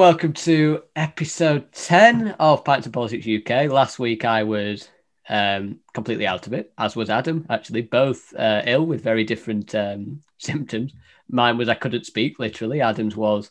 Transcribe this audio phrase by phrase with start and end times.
[0.00, 3.70] Welcome to episode 10 of Pints of Politics UK.
[3.70, 4.88] Last week I was
[5.28, 9.74] um, completely out of it, as was Adam, actually, both uh, ill with very different
[9.74, 10.94] um, symptoms.
[11.28, 12.80] Mine was I couldn't speak, literally.
[12.80, 13.50] Adam's was,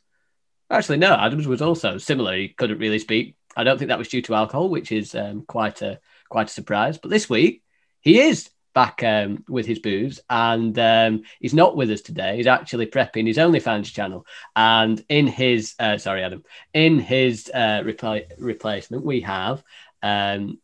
[0.71, 2.35] actually, no, Adam's was also similar.
[2.35, 3.35] He couldn't really speak.
[3.55, 6.53] I don't think that was due to alcohol, which is um, quite a quite a
[6.53, 6.97] surprise.
[6.97, 7.61] But this week,
[8.01, 8.49] he is
[8.79, 12.37] back um, with his booze, and um, he's not with us today.
[12.37, 17.81] He's actually prepping his OnlyFans channel, and in his uh, sorry, Adam, in his uh,
[17.83, 19.61] repli- replacement, we have
[20.01, 20.59] um,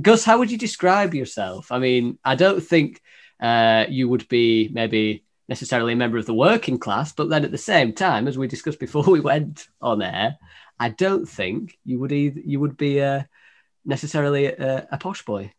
[0.00, 0.24] Gus.
[0.24, 1.70] How would you describe yourself?
[1.70, 3.02] I mean, I don't think
[3.40, 7.50] uh, you would be maybe necessarily a member of the working class, but then at
[7.50, 10.38] the same time, as we discussed before we went on air,
[10.80, 13.24] I don't think you would either you would be uh,
[13.84, 15.52] necessarily a, a posh boy.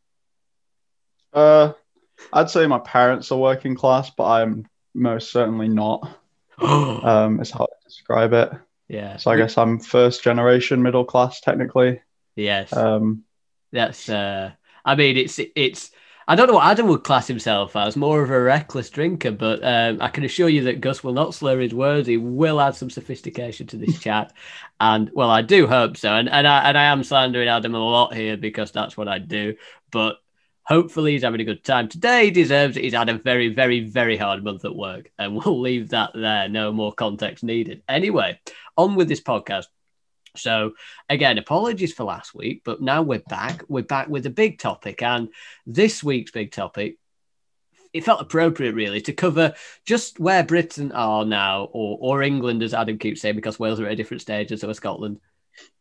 [1.34, 1.74] Uh,
[2.34, 6.18] I'd say my parents are working class, but I'm most certainly not.
[6.62, 8.52] um, is how I describe it.
[8.88, 9.18] yeah.
[9.18, 12.02] So I guess I'm first generation middle class technically.
[12.36, 12.74] yes.
[12.74, 13.24] Um,
[13.72, 14.52] That's uh
[14.84, 15.92] I mean it's it's
[16.30, 19.64] I don't know what Adam would class himself as, more of a reckless drinker, but
[19.64, 22.08] um, I can assure you that Gus will not slur his words.
[22.08, 24.32] He will add some sophistication to this chat.
[24.80, 26.14] And well, I do hope so.
[26.14, 29.18] And and I and I am slandering Adam a lot here because that's what I
[29.18, 29.56] do.
[29.92, 30.18] But
[30.70, 31.90] hopefully he's having a good time.
[31.90, 32.84] Today he deserves it.
[32.84, 35.12] He's had a very, very, very hard month at work.
[35.18, 36.48] And we'll leave that there.
[36.48, 37.82] No more context needed.
[37.90, 38.40] Anyway,
[38.78, 39.66] on with this podcast.
[40.38, 40.74] So
[41.10, 43.64] again, apologies for last week, but now we're back.
[43.68, 45.30] We're back with a big topic, and
[45.66, 46.98] this week's big topic.
[47.92, 49.56] It felt appropriate, really, to cover
[49.88, 53.88] just where Britain are now, or or England, as Adam keeps saying, because Wales are
[53.88, 55.20] at a different stage, and so are Scotland.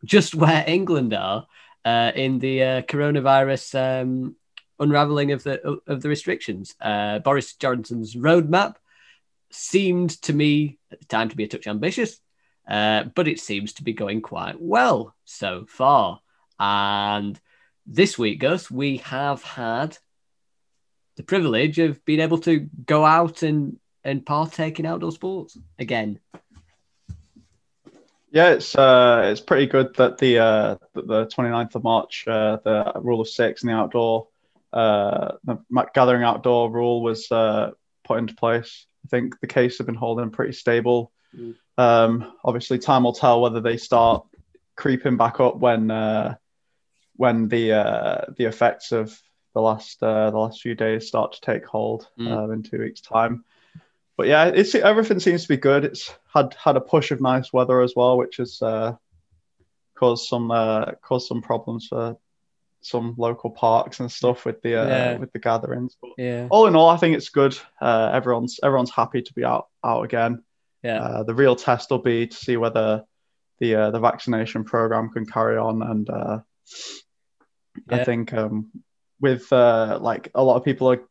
[0.03, 1.47] Just where England are
[1.85, 4.35] uh, in the uh, coronavirus um,
[4.81, 6.75] unraveling of the of the restrictions.
[6.81, 8.77] Uh, Boris Johnson's roadmap
[9.51, 12.21] seemed to me at the time to be a touch ambitious,
[12.69, 16.21] uh, but it seems to be going quite well so far.
[16.59, 17.39] And
[17.87, 19.97] this week, Gus, we have had
[21.17, 26.21] the privilege of being able to go out and and partake in outdoor sports again.
[28.31, 32.93] yeah, it's uh, it's pretty good that the uh, the 29th of March, uh, the
[32.97, 34.29] rule of six in the outdoor,
[34.73, 35.59] uh, the
[35.95, 37.71] gathering outdoor rule was uh,
[38.05, 38.87] put into place.
[39.05, 41.13] I think the case have been holding pretty stable.
[41.37, 41.55] Mm.
[41.77, 44.27] Um, obviously, time will tell whether they start
[44.77, 46.37] creeping back up when uh,
[47.17, 49.19] when the uh, the effects of
[49.55, 52.31] the last uh, the last few days start to take hold Mm.
[52.31, 53.45] uh, in two weeks' time.
[54.17, 55.85] But yeah, it's everything seems to be good.
[55.85, 58.97] It's had had a push of nice weather as well, which has uh,
[59.95, 62.17] caused some uh, caused some problems for
[62.81, 65.17] some local parks and stuff with the uh, Yeah.
[65.19, 65.97] with the gatherings.
[66.01, 67.59] But Yeah, all in all, I think it's good.
[67.81, 70.43] Uh, everyone's everyone's happy to be out out again.
[70.83, 73.05] yeah, Uh, the real test will be to see whether
[73.61, 76.39] the uh, the vaccination program can carry on, and uh,
[77.91, 78.71] I think um,
[79.21, 81.03] with uh, like a lot of people are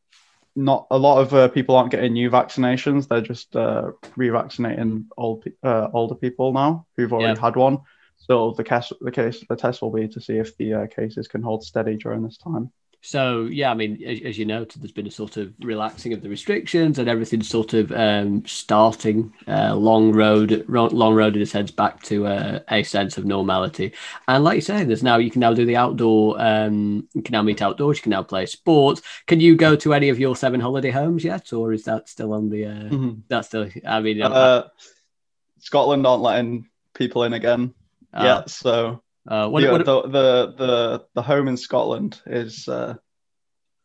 [0.56, 5.44] not a lot of uh, people aren't getting new vaccinations; they're just uh, revaccinating old
[5.64, 7.42] uh, older people now who've already Yeah.
[7.46, 7.80] had one.
[8.18, 11.28] So the case the case the test will be to see if the uh, cases
[11.28, 12.72] can hold steady during this time.
[13.02, 16.22] So yeah, I mean, as, as you noted, there's been a sort of relaxing of
[16.22, 21.42] the restrictions, and everything's sort of um, starting uh, long road, ro- long road in
[21.42, 23.94] a sense back to uh, a sense of normality.
[24.28, 27.34] And like you say, there's now you can now do the outdoor, um, you can
[27.34, 29.02] now meet outdoors, you can now play sports.
[29.28, 32.34] Can you go to any of your seven holiday homes yet, or is that still
[32.34, 32.66] on the?
[32.66, 33.70] Uh, That's still.
[33.86, 34.68] I mean, Uh,
[35.60, 37.74] Scotland aren't letting people in again
[38.18, 42.68] uh, yet, so uh, what, Yeah, what, the, the the the home in Scotland is
[42.68, 42.96] uh,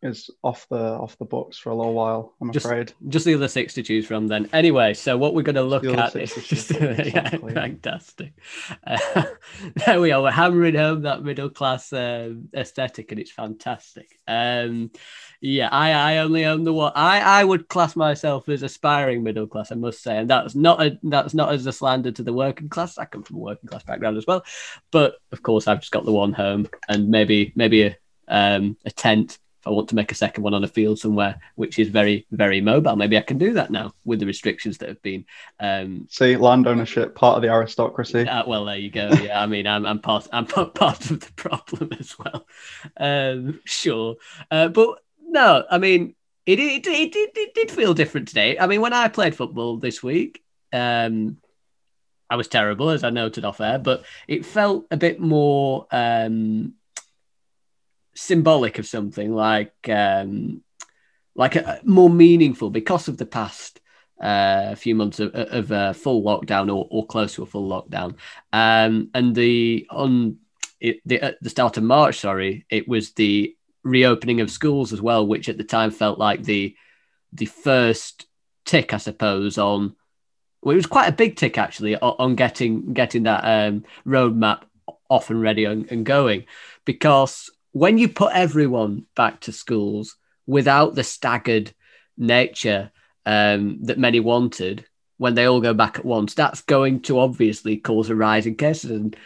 [0.02, 2.34] is off the off the books for a little while.
[2.40, 2.92] I'm Just- afraid.
[3.08, 4.48] Just the other six to choose from then.
[4.52, 7.54] Anyway, so what we're going to look at is just from, yeah, exactly.
[7.54, 8.32] fantastic.
[8.86, 9.24] Uh,
[9.86, 10.22] there we are.
[10.22, 14.18] We're hammering home that middle class um, aesthetic, and it's fantastic.
[14.26, 14.90] Um,
[15.40, 16.92] yeah, I, I only own the one.
[16.94, 20.82] I, I would class myself as aspiring middle class, I must say, and that's not
[20.82, 22.98] a that's not as a slander to the working class.
[22.98, 24.44] I come from a working class background as well,
[24.90, 27.96] but of course I've just got the one home and maybe maybe a
[28.28, 31.40] um, a tent if I want to make a second one on a field somewhere,
[31.54, 32.96] which is very, very mobile.
[32.96, 35.24] Maybe I can do that now with the restrictions that have been.
[35.60, 38.26] Um, See, land ownership, part of the aristocracy.
[38.26, 39.08] uh, well, there you go.
[39.22, 42.44] Yeah, I mean, I'm, I'm part, I'm part of the problem as well.
[42.96, 44.16] Um, sure,
[44.50, 48.58] uh, but no, I mean, it it, it it it did feel different today.
[48.58, 50.42] I mean, when I played football this week,
[50.72, 51.36] um,
[52.28, 56.74] I was terrible, as I noted off air, but it felt a bit more um,
[58.14, 60.62] symbolic of something, like um,
[61.34, 63.80] like a, more meaningful because of the past
[64.20, 68.16] uh, few months of, of uh, full lockdown or, or close to a full lockdown.
[68.52, 70.38] Um, and the on
[70.80, 75.00] it, the, at the start of March, sorry, it was the reopening of schools as
[75.00, 76.76] well, which at the time felt like the
[77.32, 78.26] the first
[78.64, 79.96] tick, I suppose, on
[80.62, 84.62] well, it was quite a big tick actually on, on getting getting that um, roadmap
[85.08, 86.44] off and ready and, and going,
[86.84, 90.16] because when you put everyone back to schools
[90.46, 91.72] without the staggered
[92.16, 92.90] nature
[93.26, 94.84] um, that many wanted,
[95.16, 98.54] when they all go back at once, that's going to obviously cause a rise in
[98.56, 98.90] cases.
[98.90, 99.16] And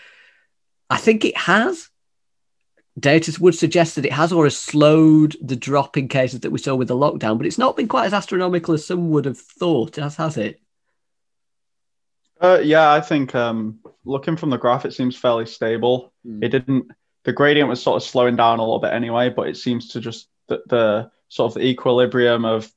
[0.91, 1.89] I think it has.
[2.99, 6.59] Data would suggest that it has or has slowed the drop in cases that we
[6.59, 9.39] saw with the lockdown, but it's not been quite as astronomical as some would have
[9.39, 10.61] thought, has, has it?
[12.41, 16.13] Uh, yeah, I think um, looking from the graph, it seems fairly stable.
[16.25, 16.43] Hmm.
[16.43, 16.91] It didn't.
[17.27, 20.01] The gradient was sort of slowing down a little bit anyway, but it seems to
[20.01, 22.71] just the, the sort of the equilibrium of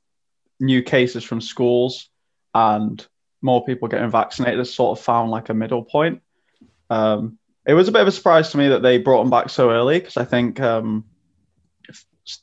[0.60, 2.10] new cases from schools
[2.56, 3.06] and
[3.44, 6.24] more people getting vaccinated has sort of found like a middle point.
[6.90, 9.52] Um, it was a bit of a surprise to me that they brought them back
[9.52, 11.06] so early because I think um,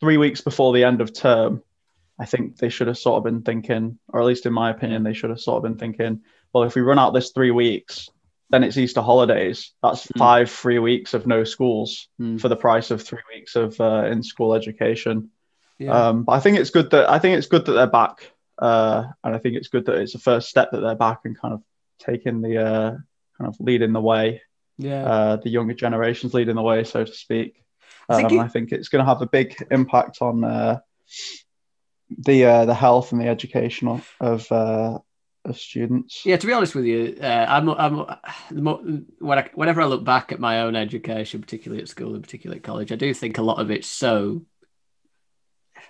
[0.01, 1.61] three weeks before the end of term,
[2.21, 5.03] I think they should have sort of been thinking, or at least in my opinion,
[5.03, 6.21] they should have sort of been thinking,
[6.53, 8.09] well, if we run out this three weeks,
[8.51, 9.73] then it's Easter holidays.
[9.83, 10.19] That's Mm.
[10.19, 12.41] five free weeks of no schools Mm.
[12.41, 15.31] for the price of three weeks of uh, in-school education.
[15.79, 16.09] Yeah.
[16.09, 19.05] Um, but I think it's good that I think it's good that they're back, uh,
[19.25, 21.55] and I think it's good that it's the first step that they're back and kind
[21.55, 21.63] of
[21.99, 22.91] taking the uh,
[23.39, 24.41] kind of leading the way,
[24.79, 25.05] yeah.
[25.05, 27.63] uh, the younger generations leading the way, so to speak.
[28.09, 30.79] I think Um, it- I think it's going to have a big impact on uh,
[32.09, 34.11] the uh, the health and the education of
[35.47, 36.25] uh, students.
[36.25, 40.33] Yeah, to be honest with you, uh, I'm, I'm when I, whenever I look back
[40.33, 43.43] at my own education, particularly at school and particularly at college, I do think a
[43.43, 44.43] lot of it's so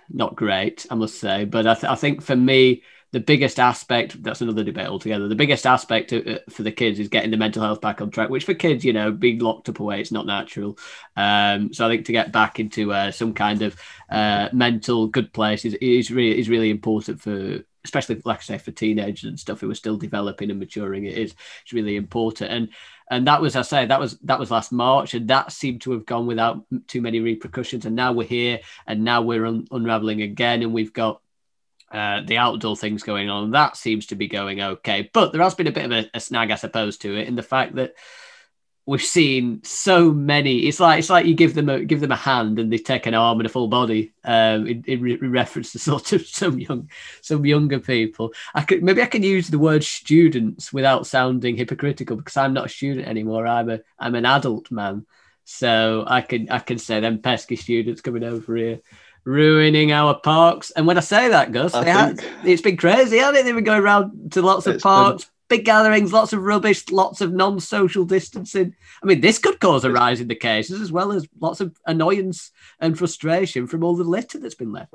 [0.09, 1.45] not great, I must say.
[1.45, 2.83] But I, th- I think for me,
[3.13, 5.27] the biggest aspect that's another debate altogether.
[5.27, 8.11] The biggest aspect to, uh, for the kids is getting the mental health back on
[8.11, 8.29] track.
[8.29, 10.77] Which for kids, you know, being locked up away, it's not natural.
[11.15, 15.31] Um, so I think to get back into uh, some kind of uh, mental good
[15.33, 19.39] place is, is really is really important for especially like I say for teenagers and
[19.39, 21.05] stuff who are still developing and maturing.
[21.05, 22.69] It is it's really important and
[23.09, 25.91] and that was I say that was that was last March and that seemed to
[25.91, 30.21] have gone without too many repercussions and now we're here and now we're un- unraveling
[30.21, 31.21] again and we've got
[31.91, 33.51] uh, the outdoor things going on.
[33.51, 36.19] That seems to be going okay, but there has been a bit of a, a
[36.19, 37.93] snag, I suppose, to it in the fact that
[38.87, 40.59] we've seen so many.
[40.59, 43.05] It's like it's like you give them a give them a hand and they take
[43.05, 44.13] an arm and a full body.
[44.23, 46.89] Um, in, in, re- reference to sort of some young
[47.21, 48.33] some younger people.
[48.55, 52.65] I could maybe I can use the word students without sounding hypocritical because I'm not
[52.65, 53.45] a student anymore.
[53.45, 55.05] I'm a I'm an adult man,
[55.43, 58.79] so I can I can say them pesky students coming over here.
[59.25, 63.43] Ruining our parks, and when I say that, Gus, had, it's been crazy, hasn't it?
[63.43, 66.89] They've been going around to lots of It's been- parks, big gatherings, lots of rubbish,
[66.89, 68.75] lots of non-social distancing.
[69.01, 71.75] I mean, this could cause a rise in the cases as well as lots of
[71.85, 74.93] annoyance and frustration from all the litter that's been left.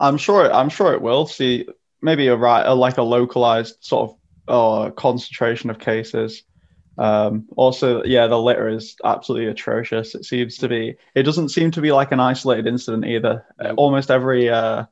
[0.00, 0.52] I'm sure.
[0.52, 1.26] I'm sure it will.
[1.26, 1.66] See,
[2.00, 4.16] maybe a right, a, like a localized sort of
[4.48, 6.42] uh, concentration of cases.
[6.98, 10.14] Um, also, yeah, the litter is absolutely atrocious.
[10.14, 10.96] It seems to be.
[11.14, 13.46] It doesn't seem to be like an isolated incident either.
[13.76, 14.84] Almost every uh,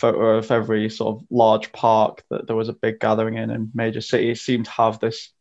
[0.00, 3.70] photo of every sort of large park that there was a big gathering in in
[3.74, 5.32] major cities seemed to have this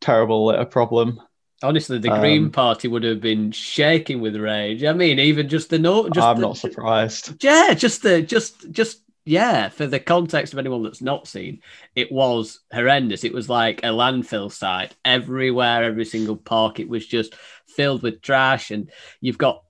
[0.00, 1.20] terrible litter problem.
[1.62, 4.84] Honestly, the Green Um, Party would have been shaking with rage.
[4.84, 6.12] I mean, even just the note.
[6.12, 7.42] Just I'm the- not surprised.
[7.42, 9.70] Yeah, just the just just yeah.
[9.70, 11.60] For the context of anyone that's not seen,
[11.94, 13.24] it was horrendous.
[13.24, 16.78] It was like a landfill site everywhere, every single park.
[16.78, 17.34] It was just
[17.66, 19.62] filled with trash, and you've got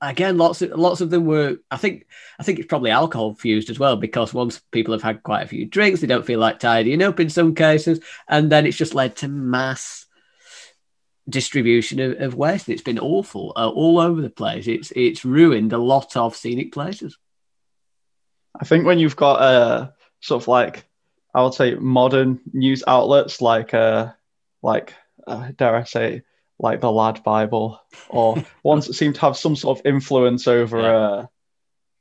[0.00, 1.58] again, lots of lots of them were.
[1.70, 2.06] I think
[2.38, 5.48] I think it's probably alcohol fused as well because once people have had quite a
[5.48, 8.94] few drinks, they don't feel like tidying up in some cases, and then it's just
[8.94, 10.06] led to mass
[11.28, 12.68] distribution of, of waste.
[12.68, 14.66] It's been awful uh, all over the place.
[14.66, 17.16] It's it's ruined a lot of scenic places.
[18.58, 20.86] I think when you've got uh, sort of like
[21.34, 24.12] I would say modern news outlets like uh
[24.62, 24.94] like
[25.26, 26.22] uh, dare I say
[26.58, 30.80] like the Lad Bible or ones that seem to have some sort of influence over
[30.80, 30.96] yeah.
[30.96, 31.26] uh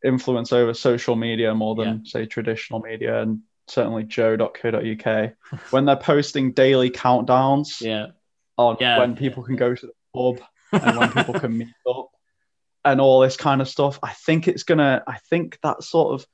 [0.03, 2.11] influence over social media more than yeah.
[2.11, 5.33] say traditional media and certainly joe.co.uk
[5.71, 8.07] when they're posting daily countdowns yeah
[8.57, 8.99] on yeah.
[8.99, 10.39] when people can go to the pub
[10.83, 12.09] and when people can meet up
[12.85, 16.27] and all this kind of stuff i think it's gonna i think that sort of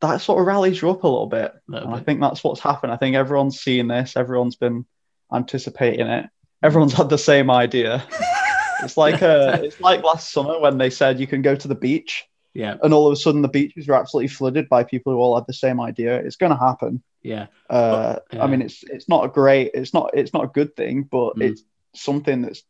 [0.00, 1.52] that sort of rallies you up a little bit.
[1.66, 2.00] Little and bit.
[2.00, 2.92] I think that's what's happened.
[2.92, 4.86] I think everyone's seen this, everyone's been
[5.32, 6.26] anticipating it,
[6.62, 8.04] everyone's had the same idea.
[8.82, 11.74] it's like uh, it's like last summer when they said you can go to the
[11.74, 12.24] beach.
[12.54, 12.76] Yeah.
[12.82, 15.46] And all of a sudden the beaches were absolutely flooded by people who all had
[15.46, 16.16] the same idea.
[16.16, 17.02] It's gonna happen.
[17.22, 17.46] Yeah.
[17.68, 18.42] Uh, yeah.
[18.42, 21.36] I mean it's it's not a great it's not it's not a good thing, but
[21.36, 21.42] mm.
[21.42, 21.62] it's
[21.94, 22.62] something that's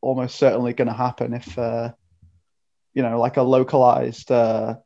[0.00, 1.92] almost certainly gonna happen if uh,
[2.94, 4.76] you know, like a localized uh,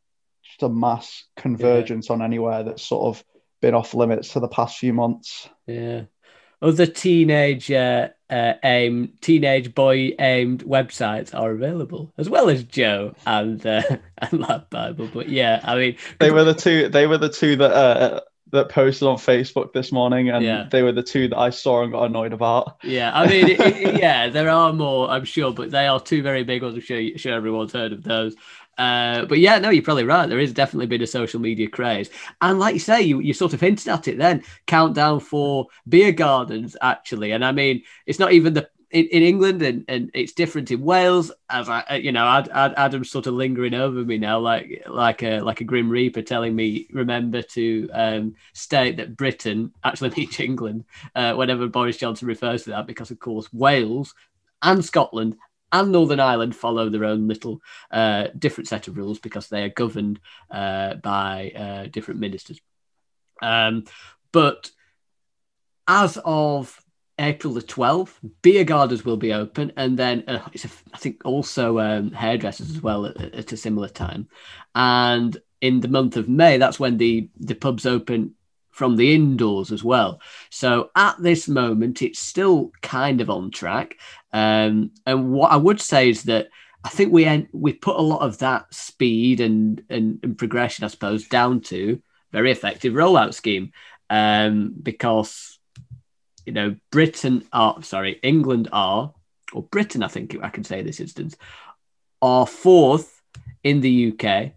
[0.42, 2.14] just a mass convergence yeah.
[2.14, 3.24] on anywhere that's sort of
[3.60, 5.48] been off limits for the past few months.
[5.66, 6.04] Yeah.
[6.64, 13.14] Other teenage uh, uh, aimed, teenage boy aimed websites are available, as well as Joe
[13.26, 13.82] and uh,
[14.18, 15.10] and Lad Bible.
[15.12, 16.88] But yeah, I mean, they were the two.
[16.88, 18.20] They were the two that uh,
[18.52, 20.66] that posted on Facebook this morning, and yeah.
[20.70, 22.78] they were the two that I saw and got annoyed about.
[22.82, 26.22] Yeah, I mean, it, it, yeah, there are more, I'm sure, but they are two
[26.22, 26.76] very big ones.
[26.76, 28.36] I'm sure, sure everyone's heard of those.
[28.78, 30.28] Uh, but yeah, no, you're probably right.
[30.28, 33.54] There is definitely been a social media craze, and like you say, you, you sort
[33.54, 34.18] of hinted at it.
[34.18, 39.22] Then countdown for beer gardens, actually, and I mean, it's not even the in, in
[39.24, 41.32] England, and, and it's different in Wales.
[41.50, 44.84] As I, uh, you know, Ad, Ad, Adam's sort of lingering over me now, like
[44.86, 50.10] like a like a grim reaper, telling me remember to um, state that Britain actually
[50.16, 50.84] means England
[51.16, 54.14] uh, whenever Boris Johnson refers to that, because of course Wales
[54.62, 55.36] and Scotland
[55.74, 59.68] and Northern Ireland follow their own little uh, different set of rules because they are
[59.68, 62.60] governed uh, by uh, different ministers.
[63.42, 63.84] Um,
[64.30, 64.70] but
[65.88, 66.80] as of
[67.18, 71.22] April the 12th, beer gardens will be open, and then uh, it's a, I think
[71.24, 74.28] also um, hairdressers as well at, at, a similar time.
[74.76, 78.34] And in the month of May, that's when the the pubs open
[78.74, 80.20] from the indoors as well.
[80.50, 83.96] So at this moment, it's still kind of on track.
[84.32, 86.48] Um, and what I would say is that
[86.82, 90.84] I think we en- we put a lot of that speed and, and, and progression,
[90.84, 92.02] I suppose, down to
[92.32, 93.70] very effective rollout scheme
[94.10, 95.60] um, because
[96.44, 99.14] you know Britain are sorry England are
[99.52, 101.36] or Britain I think I can say this instance
[102.20, 103.22] are fourth
[103.62, 104.52] in the UK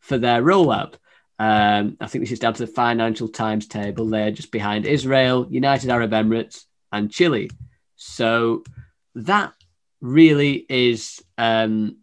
[0.00, 0.94] for their rollout.
[1.40, 4.04] Um, I think this is down to the Financial Times table.
[4.04, 7.50] They're just behind Israel, United Arab Emirates, and Chile.
[7.96, 8.62] So
[9.14, 9.54] that
[10.02, 11.96] really is um,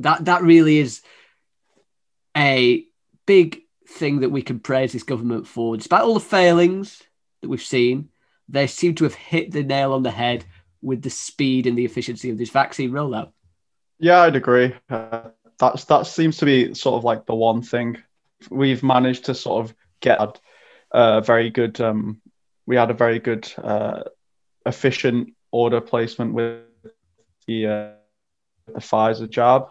[0.00, 1.02] that that really is
[2.36, 2.84] a
[3.24, 5.76] big thing that we can praise this government for.
[5.76, 7.00] Despite all the failings
[7.40, 8.08] that we've seen,
[8.48, 10.44] they seem to have hit the nail on the head
[10.82, 13.30] with the speed and the efficiency of this vaccine rollout.
[14.00, 14.74] Yeah, I'd agree.
[14.90, 18.02] Uh, that's that seems to be sort of like the one thing
[18.50, 20.40] we've managed to sort of get
[20.92, 21.80] a very good.
[21.80, 22.20] Um,
[22.66, 24.04] we had a very good, uh,
[24.64, 26.62] efficient order placement with
[27.46, 27.90] the uh,
[28.72, 29.68] the Pfizer jab,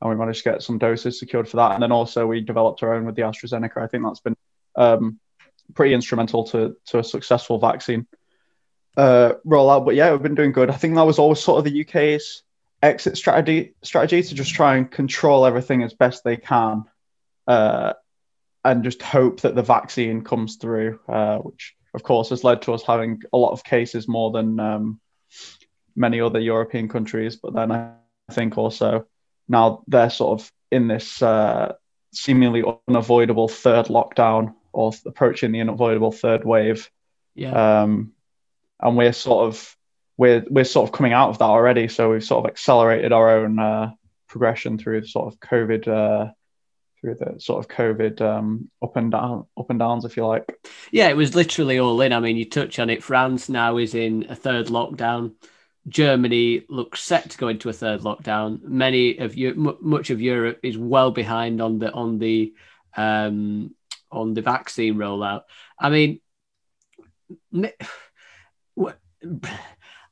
[0.00, 1.72] and we managed to get some doses secured for that.
[1.72, 3.78] And then also we developed our own with the AstraZeneca.
[3.78, 4.36] I think that's been
[4.76, 5.20] um,
[5.74, 8.06] pretty instrumental to to a successful vaccine
[8.96, 9.84] uh, rollout.
[9.84, 10.70] But yeah, we've been doing good.
[10.70, 12.42] I think that was always sort of the UK's
[12.82, 16.84] exit strategy strategy to just try and control everything as best they can
[17.46, 17.92] uh,
[18.64, 22.74] and just hope that the vaccine comes through, uh, which of course has led to
[22.74, 25.00] us having a lot of cases more than um,
[25.94, 27.36] many other European countries.
[27.36, 27.92] But then I
[28.30, 29.06] think also
[29.48, 31.74] now they're sort of in this uh,
[32.12, 36.90] seemingly unavoidable third lockdown or approaching the unavoidable third wave.
[37.34, 37.82] Yeah.
[37.82, 38.12] Um,
[38.80, 39.76] and we're sort of
[40.16, 41.88] we're we're sort of coming out of that already.
[41.88, 43.92] So we've sort of accelerated our own uh,
[44.28, 46.32] progression through sort of COVID uh,
[47.00, 50.44] through the sort of COVID um, up and down, up and downs, if you like.
[50.90, 52.12] Yeah, it was literally all in.
[52.12, 53.02] I mean, you touch on it.
[53.02, 55.34] France now is in a third lockdown.
[55.88, 58.62] Germany looks set to go into a third lockdown.
[58.62, 62.54] Many of you, much of Europe is well behind on the on the
[62.96, 63.74] um,
[64.10, 65.42] on the vaccine rollout.
[65.78, 66.20] I mean,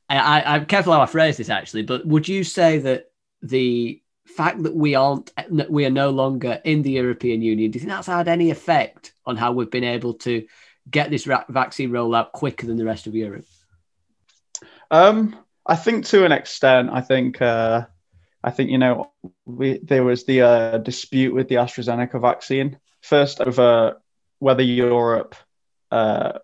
[0.08, 3.06] I, I'm careful how I phrase this actually, but would you say that
[3.42, 5.32] the fact that we aren't,
[5.68, 9.12] we are no longer in the European Union, do you think that's had any effect
[9.26, 10.46] on how we've been able to
[10.90, 13.44] get this vaccine rollout quicker than the rest of Europe?
[14.90, 17.86] Um, I think to an extent, I think, uh,
[18.42, 19.12] I think you know,
[19.44, 24.00] we, there was the uh, dispute with the AstraZeneca vaccine first over
[24.38, 25.36] whether Europe,
[25.90, 26.38] uh,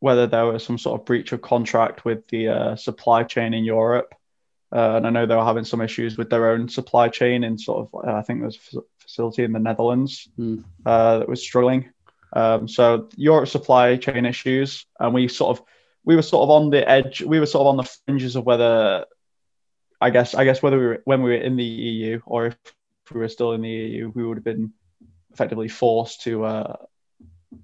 [0.00, 3.64] whether there was some sort of breach of contract with the uh, supply chain in
[3.64, 4.14] Europe.
[4.70, 7.58] Uh, and I know they were having some issues with their own supply chain in
[7.58, 10.64] sort of, uh, I think there's a facility in the Netherlands Mm.
[10.84, 11.90] uh, that was struggling.
[12.34, 15.64] Um, so Europe supply chain issues, and we sort of,
[16.04, 18.44] we were sort of on the edge, we were sort of on the fringes of
[18.44, 19.06] whether,
[20.00, 22.56] I guess, I guess whether we were when we were in the EU or if
[23.12, 24.72] we were still in the EU, we would have been
[25.32, 26.76] effectively forced to uh,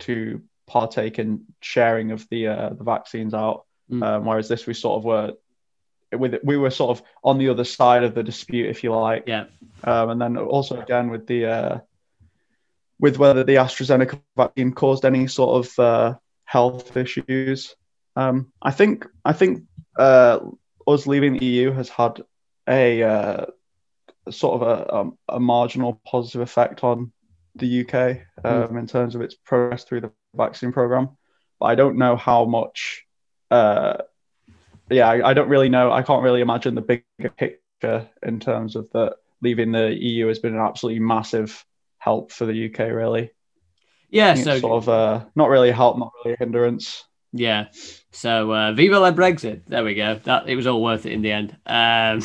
[0.00, 3.66] to partake in sharing of the uh, the vaccines out.
[3.90, 4.02] Mm.
[4.02, 5.34] Um, whereas this, we sort of were
[6.18, 9.24] with we were sort of on the other side of the dispute, if you like.
[9.26, 9.46] Yeah.
[9.82, 11.78] Um, and then also again with the uh,
[12.98, 17.74] with whether the AstraZeneca vaccine caused any sort of uh, health issues.
[18.16, 19.64] Um, I think I think
[19.98, 20.40] uh,
[20.86, 22.22] us leaving the EU has had
[22.68, 23.46] a uh,
[24.30, 27.12] sort of a, um, a marginal positive effect on
[27.56, 31.10] the UK um, in terms of its progress through the vaccine program.
[31.60, 33.04] But I don't know how much.
[34.90, 35.90] Yeah, I, I don't really know.
[35.90, 40.38] I can't really imagine the bigger picture in terms of that leaving the EU has
[40.38, 41.64] been an absolutely massive
[41.98, 42.80] help for the UK.
[42.90, 43.30] Really,
[44.10, 44.34] Yeah.
[44.34, 47.04] So sort of uh, not really a help, not really a hindrance.
[47.32, 47.66] Yeah.
[48.12, 49.62] So uh, Viva la Brexit.
[49.66, 50.20] There we go.
[50.24, 51.56] That it was all worth it in the end.
[51.66, 52.22] Um,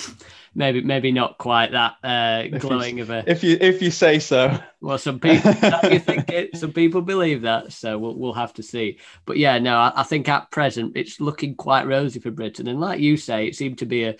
[0.56, 3.24] maybe maybe not quite that uh, you- glowing of a.
[3.27, 4.60] If you if you say so.
[4.82, 5.51] Well, some people
[5.91, 9.00] you think it, some people believe that, so we'll we'll have to see.
[9.25, 12.79] But yeah, no, I, I think at present it's looking quite rosy for Britain, and
[12.79, 14.15] like you say, it seemed to be a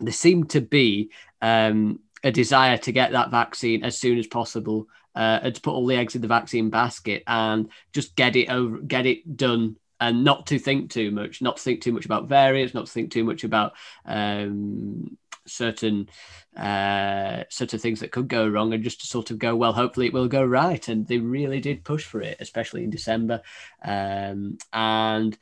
[0.00, 1.10] there seemed to be
[1.42, 4.86] um, a desire to get that vaccine as soon as possible.
[5.12, 8.48] Uh, and to put all the eggs in the vaccine basket and just get it
[8.48, 12.06] over, get it done, and not to think too much, not to think too much
[12.06, 13.74] about variants, not to think too much about
[14.06, 15.16] um,
[15.46, 16.08] certain
[16.56, 20.06] uh, certain things that could go wrong, and just to sort of go, well, hopefully
[20.06, 20.88] it will go right.
[20.88, 23.42] And they really did push for it, especially in December.
[23.84, 25.36] Um, and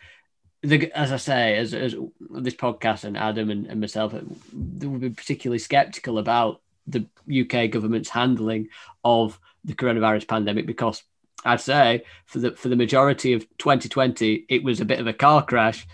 [0.63, 1.95] the, as I say, as, as
[2.31, 4.13] this podcast and Adam and, and myself,
[4.53, 8.69] they would be particularly skeptical about the UK government's handling
[9.05, 11.03] of the coronavirus pandemic because
[11.49, 15.13] I'd say for the for the majority of 2020, it was a bit of a
[15.13, 15.87] car crash.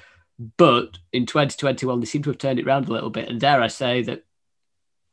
[0.57, 3.29] But in 2021, they seem to have turned it around a little bit.
[3.29, 4.25] And dare I say that,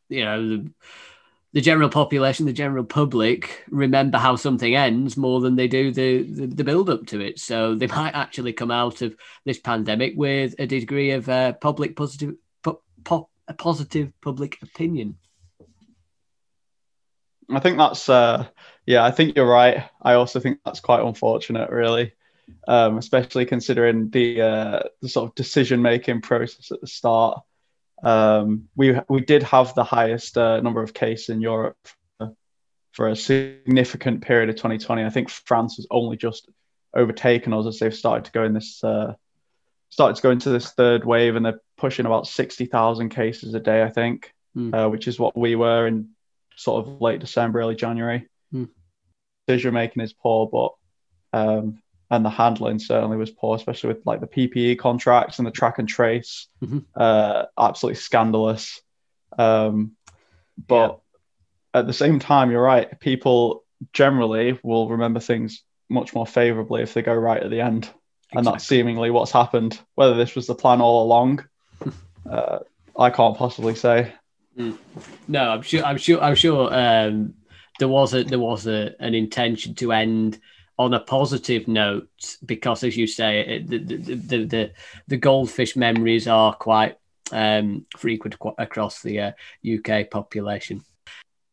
[0.10, 0.72] you know, the,
[1.54, 6.24] the general population, the general public remember how something ends more than they do the,
[6.24, 7.40] the, the build up to it.
[7.40, 11.96] So they might actually come out of this pandemic with a degree of uh, public
[11.96, 15.18] positive, po- po- positive public opinion.
[17.52, 18.48] I think that's uh,
[18.86, 19.04] yeah.
[19.04, 19.84] I think you're right.
[20.02, 22.14] I also think that's quite unfortunate, really,
[22.68, 27.42] um, especially considering the uh, the sort of decision making process at the start.
[28.04, 31.78] Um, we we did have the highest uh, number of cases in Europe
[32.18, 32.34] for,
[32.92, 35.04] for a significant period of 2020.
[35.04, 36.50] I think France has only just
[36.94, 39.14] overtaken us as they've started to go in this uh,
[39.90, 43.84] started to go into this third wave, and they're pushing about 60,000 cases a day.
[43.84, 44.74] I think, Hmm.
[44.74, 46.10] uh, which is what we were in
[46.56, 48.28] sort of late December, early January.
[48.52, 48.66] Hmm.
[49.48, 50.74] Decision making is poor, but
[51.34, 55.52] um, and the handling certainly was poor, especially with like the PPE contracts and the
[55.52, 56.48] track and trace.
[56.62, 56.86] Mhm.
[56.96, 58.82] Uh, absolutely scandalous.
[59.38, 59.94] Um,
[60.68, 61.00] but
[61.74, 63.00] at the same time, you're right.
[63.00, 67.90] People generally will remember things much more favorably if they go right at the end,
[68.34, 69.80] and that's seemingly what's happened.
[69.96, 71.46] Whether this was the plan all along,
[72.30, 72.60] uh,
[72.98, 74.14] I can't possibly say.
[74.56, 75.84] No, I'm sure.
[75.84, 76.22] I'm sure.
[76.22, 76.74] I'm sure.
[76.74, 77.34] Um,
[77.80, 80.40] there was a there was a an intention to end
[80.78, 82.10] on a positive note
[82.46, 84.72] because, as you say, it, the, the, the the
[85.08, 86.98] the goldfish memories are quite
[87.32, 89.32] um, frequent qu- across the uh,
[89.66, 90.84] UK population.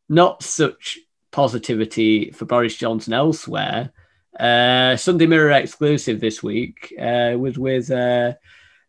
[0.09, 0.99] Not such
[1.31, 3.93] positivity for Boris Johnson elsewhere.
[4.39, 7.91] Uh, Sunday Mirror exclusive this week uh, was with.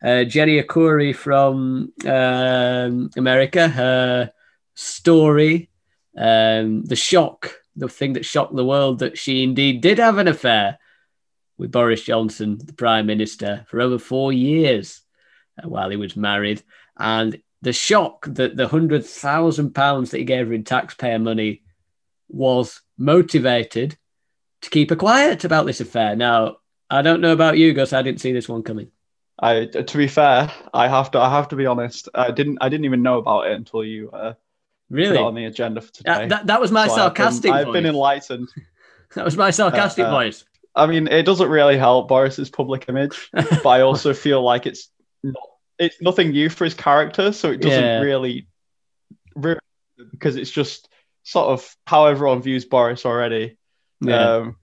[0.03, 4.31] Uh, Jenny Arcuri from um, America, her
[4.75, 5.69] story,
[6.17, 10.27] um, the shock, the thing that shocked the world that she indeed did have an
[10.27, 10.79] affair
[11.57, 15.01] with Boris Johnson, the Prime Minister, for over four years
[15.61, 16.63] uh, while he was married.
[16.97, 21.61] And the shock that the hundred thousand pounds that he gave her in taxpayer money
[22.29, 23.97] was motivated
[24.61, 26.15] to keep her quiet about this affair.
[26.15, 26.57] Now,
[26.89, 27.93] I don't know about you, Gus.
[27.93, 28.91] I didn't see this one coming.
[29.41, 32.09] I to be fair, I have to I have to be honest.
[32.13, 34.33] I didn't I didn't even know about it until you uh,
[34.89, 35.17] Really?
[35.17, 36.11] on the agenda for today.
[36.13, 38.49] That, that, that was my So I've been- sarcastic I've been enlightened.
[39.15, 40.45] that was my sarcastic Uh, uh, voice.
[40.75, 44.89] I mean, it doesn't really help Boris's public image, but I also feel like it's
[45.23, 45.43] not,
[45.77, 47.99] it's nothing new for his character, so it doesn't Yeah.
[48.01, 48.47] really,
[50.11, 50.89] because it's just
[51.23, 53.57] sort of how everyone views Boris already.
[54.01, 54.35] yeah.
[54.37, 54.55] Um,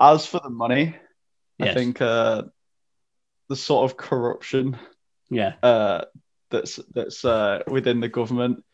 [0.00, 0.96] as for the money,
[1.60, 2.44] I think uh,
[3.50, 4.78] the sort of corruption
[5.28, 5.54] yeah.
[5.62, 6.04] uh,
[6.50, 8.64] that's that's uh, within the government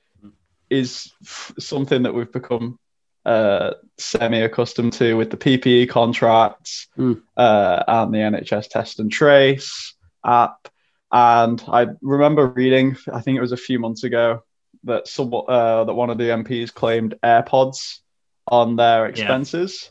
[0.70, 2.78] is f- something that we've become
[3.24, 7.22] uh, semi-accustomed to with the PPE contracts Mm.
[7.36, 10.68] uh, and the NHS Test and Trace app.
[11.10, 14.42] And I remember reading, I think it was a few months ago,
[14.84, 18.00] that some uh, that one of the MPs claimed AirPods
[18.46, 19.90] on their expenses,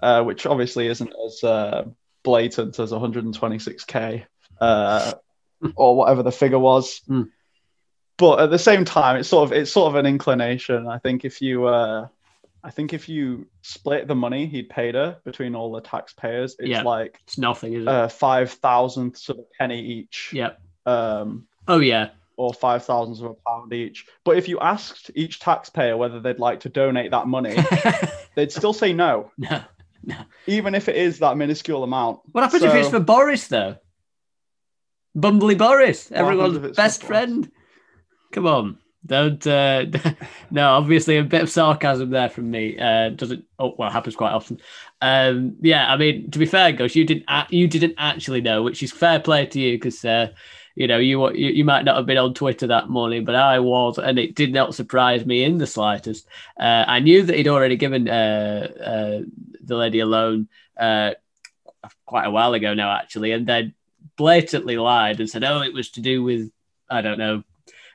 [0.00, 1.84] uh, which obviously isn't as uh,
[2.22, 4.24] blatant as 126k
[4.60, 5.12] uh,
[5.76, 7.00] or whatever the figure was.
[7.06, 7.22] Hmm.
[8.16, 10.86] But at the same time, it's sort of it's sort of an inclination.
[10.86, 12.08] I think if you uh,
[12.62, 16.68] I think if you split the money he'd paid her between all the taxpayers, it's
[16.68, 16.82] Yeah.
[16.82, 17.88] like It's nothing, is it?
[17.88, 20.60] uh, five thousandths of a penny each, yep.
[20.84, 22.10] um, Oh, yeah.
[22.36, 24.04] or five thousandths of a pound each.
[24.24, 27.56] But if you asked each taxpayer whether they'd like to donate that money,
[28.34, 29.62] they'd still say no, no.
[30.46, 32.20] even if it is that minuscule amount.
[32.32, 33.76] What happens if it's for Boris, though?
[35.16, 37.08] Bumbly Boris, everyone's if it's for best Boris?
[37.08, 37.50] friend.
[38.32, 38.78] Come on.
[39.04, 39.44] Don't.
[39.46, 39.86] Uh,
[40.50, 42.78] no, obviously, a bit of sarcasm there from me.
[42.78, 43.44] Uh, doesn't.
[43.58, 44.60] Oh, well, it happens quite often.
[45.00, 47.24] Um, yeah, I mean, to be fair, Gus, you didn't.
[47.50, 50.04] You didn't actually know, which is fair play to you because.
[50.04, 50.28] Uh,
[50.74, 53.58] you know, you, you you might not have been on Twitter that morning, but I
[53.58, 56.26] was, and it did not surprise me in the slightest.
[56.58, 59.20] Uh, I knew that he'd already given uh, uh,
[59.62, 61.12] the lady a loan uh,
[62.06, 63.74] quite a while ago now, actually, and then
[64.16, 66.50] blatantly lied and said, "Oh, it was to do with
[66.88, 67.42] I don't know."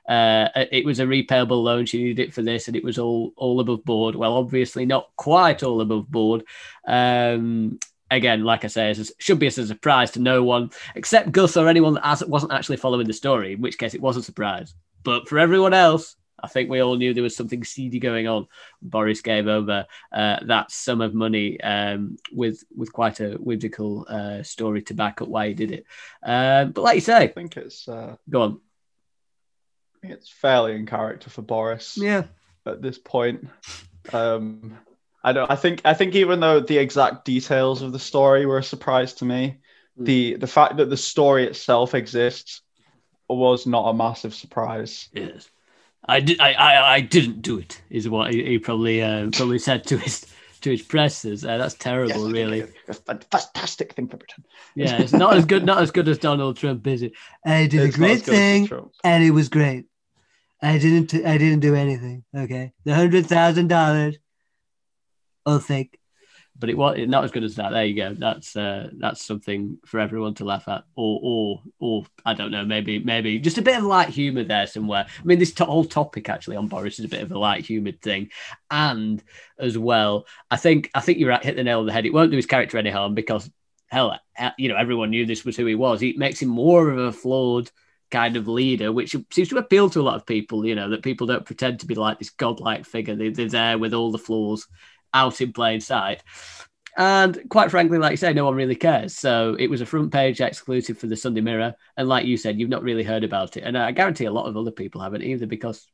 [0.07, 1.85] Uh, it was a repayable loan.
[1.85, 4.15] She needed it for this, and it was all all above board.
[4.15, 6.43] Well, obviously not quite all above board.
[6.85, 7.79] Um,
[8.15, 11.67] again, like I say, it should be a surprise to no one except Gus or
[11.67, 13.53] anyone that wasn't actually following the story.
[13.53, 14.73] In which case, it was a surprise.
[15.03, 18.47] But for everyone else, I think we all knew there was something seedy going on.
[18.81, 24.43] Boris gave over uh, that sum of money um, with with quite a whimsical uh,
[24.43, 25.85] story to back up why he did it.
[26.23, 28.61] Um, but like you say, I think it's uh, go on.
[30.03, 31.97] It's fairly in character for Boris.
[31.97, 32.25] Yeah,
[32.65, 33.47] at this point.
[34.13, 34.77] Um,
[35.25, 35.49] I don't.
[35.51, 35.81] I think.
[35.85, 39.57] I think even though the exact details of the story were a surprise to me,
[39.99, 40.05] Mm.
[40.05, 42.61] the the fact that the story itself exists
[43.29, 45.09] was not a massive surprise.
[45.13, 45.49] yes.
[46.07, 46.39] I did.
[46.39, 47.81] I, I, I didn't do it.
[47.89, 50.25] Is what he, he probably uh, probably said to his
[50.61, 51.43] to his pressers.
[51.45, 52.61] Uh, that's terrible, really.
[52.89, 54.43] a fan- fantastic thing for Britain.
[54.75, 55.65] Yeah, it's not as good.
[55.65, 57.13] Not as good as Donald Trump, is it?
[57.45, 58.91] I did It's good as Trump.
[59.03, 59.85] and it was great.
[60.61, 61.13] I didn't.
[61.25, 62.23] I didn't do anything.
[62.35, 64.17] Okay, the hundred thousand dollars.
[65.45, 65.99] I'll think.
[66.57, 67.71] But it was not as good as that.
[67.71, 68.13] There you go.
[68.13, 72.63] That's uh, that's something for everyone to laugh at, or or or I don't know.
[72.63, 75.05] Maybe maybe just a bit of light humor there somewhere.
[75.09, 77.65] I mean, this to- whole topic actually on Boris is a bit of a light
[77.65, 78.29] humored thing,
[78.71, 79.21] and
[79.59, 81.43] as well, I think I think you're right.
[81.43, 82.05] Hit the nail on the head.
[82.05, 83.51] It won't do his character any harm because
[83.87, 86.01] hell, uh, you know, everyone knew this was who he was.
[86.01, 87.69] It makes him more of a flawed
[88.11, 90.65] kind of leader, which seems to appeal to a lot of people.
[90.65, 93.15] You know, that people don't pretend to be like this godlike figure.
[93.15, 94.65] They, they're there with all the flaws
[95.15, 96.21] out in plain sight.
[96.97, 99.17] And quite frankly, like you say, no one really cares.
[99.17, 101.75] So it was a front page exclusive for the Sunday Mirror.
[101.97, 103.63] And like you said, you've not really heard about it.
[103.65, 105.87] And I guarantee a lot of other people haven't either because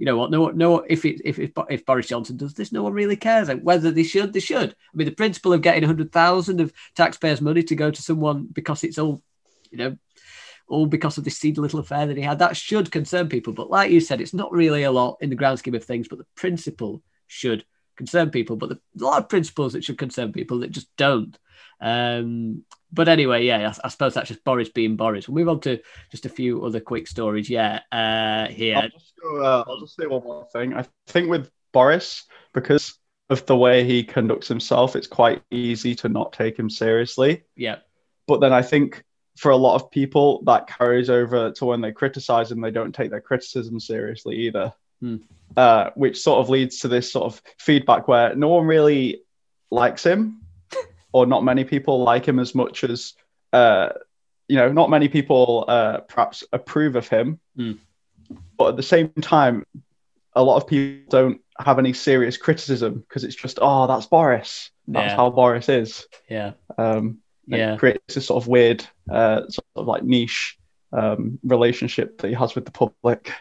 [0.00, 0.30] you know what?
[0.30, 0.78] No, no.
[0.78, 3.50] If it, if, if if Boris Johnson does this, no one really cares.
[3.50, 4.70] Whether they should, they should.
[4.70, 8.48] I mean, the principle of getting hundred thousand of taxpayers' money to go to someone
[8.50, 9.22] because it's all,
[9.70, 9.98] you know,
[10.68, 13.52] all because of this seedy little affair that he had, that should concern people.
[13.52, 16.08] But like you said, it's not really a lot in the grand scheme of things.
[16.08, 17.66] But the principle should
[18.00, 18.56] concern people.
[18.56, 21.38] But there's a lot of principles that should concern people that just don't.
[21.80, 25.28] Um, but anyway, yeah, I, I suppose that's just Boris being Boris.
[25.28, 27.50] We'll move on to just a few other quick stories.
[27.50, 28.76] Yeah, uh, here.
[28.76, 30.74] I'll just, go, uh, I'll just say one more thing.
[30.74, 36.08] I think with Boris, because of the way he conducts himself, it's quite easy to
[36.08, 37.44] not take him seriously.
[37.54, 37.76] Yeah,
[38.26, 39.04] But then I think
[39.36, 42.94] for a lot of people, that carries over to when they criticize him, they don't
[42.94, 44.72] take their criticism seriously either.
[45.00, 45.16] Hmm.
[45.56, 49.22] Uh, which sort of leads to this sort of feedback where no one really
[49.70, 50.42] likes him,
[51.12, 53.14] or not many people like him as much as,
[53.52, 53.88] uh,
[54.48, 57.40] you know, not many people uh, perhaps approve of him.
[57.56, 57.72] Hmm.
[58.56, 59.64] But at the same time,
[60.34, 64.70] a lot of people don't have any serious criticism because it's just, oh, that's Boris.
[64.86, 65.16] That's Yeah.
[65.16, 66.06] how Boris is.
[66.28, 67.74] yeah, Um, yeah.
[67.74, 70.56] it creates this sort of weird, uh, sort of like niche
[70.92, 73.32] um, relationship that he has with the public.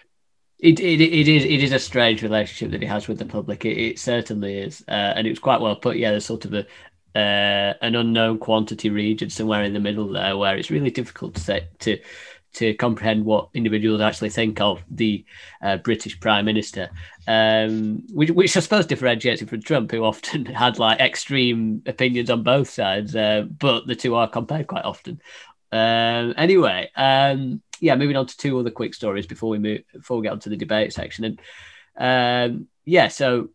[0.59, 3.63] It, it, it is it is a strange relationship that he has with the public.
[3.63, 5.95] It, it certainly is, uh, and it was quite well put.
[5.97, 6.65] Yeah, there's sort of a
[7.15, 11.41] uh, an unknown quantity region somewhere in the middle there, where it's really difficult to
[11.41, 11.97] say, to
[12.51, 15.23] to comprehend what individuals actually think of the
[15.61, 16.89] uh, British Prime Minister,
[17.27, 22.29] um, which, which, I suppose differentiates him from Trump, who often had like extreme opinions
[22.29, 25.21] on both sides, uh, but the two are compared quite often.
[25.71, 30.17] Um, anyway, um, yeah, moving on to two other quick stories before we move before
[30.17, 31.39] we get on to the debate section, and
[32.51, 33.49] um, yeah, so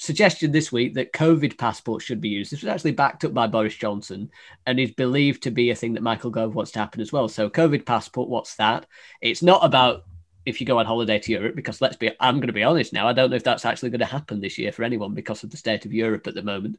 [0.00, 2.50] suggestion this week that COVID passports should be used.
[2.50, 4.30] This was actually backed up by Boris Johnson
[4.64, 7.28] and is believed to be a thing that Michael Gove wants to happen as well.
[7.28, 8.86] So, COVID passport, what's that?
[9.20, 10.04] It's not about
[10.46, 12.94] if you go on holiday to Europe, because let's be, I'm going to be honest
[12.94, 15.44] now, I don't know if that's actually going to happen this year for anyone because
[15.44, 16.78] of the state of Europe at the moment.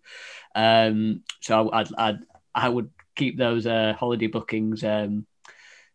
[0.56, 2.19] Um, so, I'd, I'd,
[2.56, 4.84] I would keep those uh, holiday bookings.
[4.84, 5.26] Um,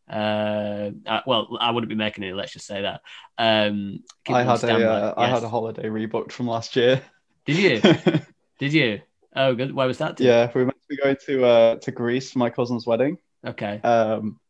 [0.08, 2.32] uh, uh, well, I wouldn't be making any.
[2.32, 3.00] Let's just say that.
[3.38, 5.14] Um, I had a, uh, yes.
[5.16, 7.02] I had a holiday rebooked from last year.
[7.44, 7.80] Did you?
[8.58, 9.00] Did you?
[9.34, 9.74] Oh, good.
[9.74, 10.18] Where was that?
[10.20, 13.18] Yeah, we were meant to be going to uh, to Greece for my cousin's wedding.
[13.44, 13.80] Okay.
[13.82, 14.40] Um,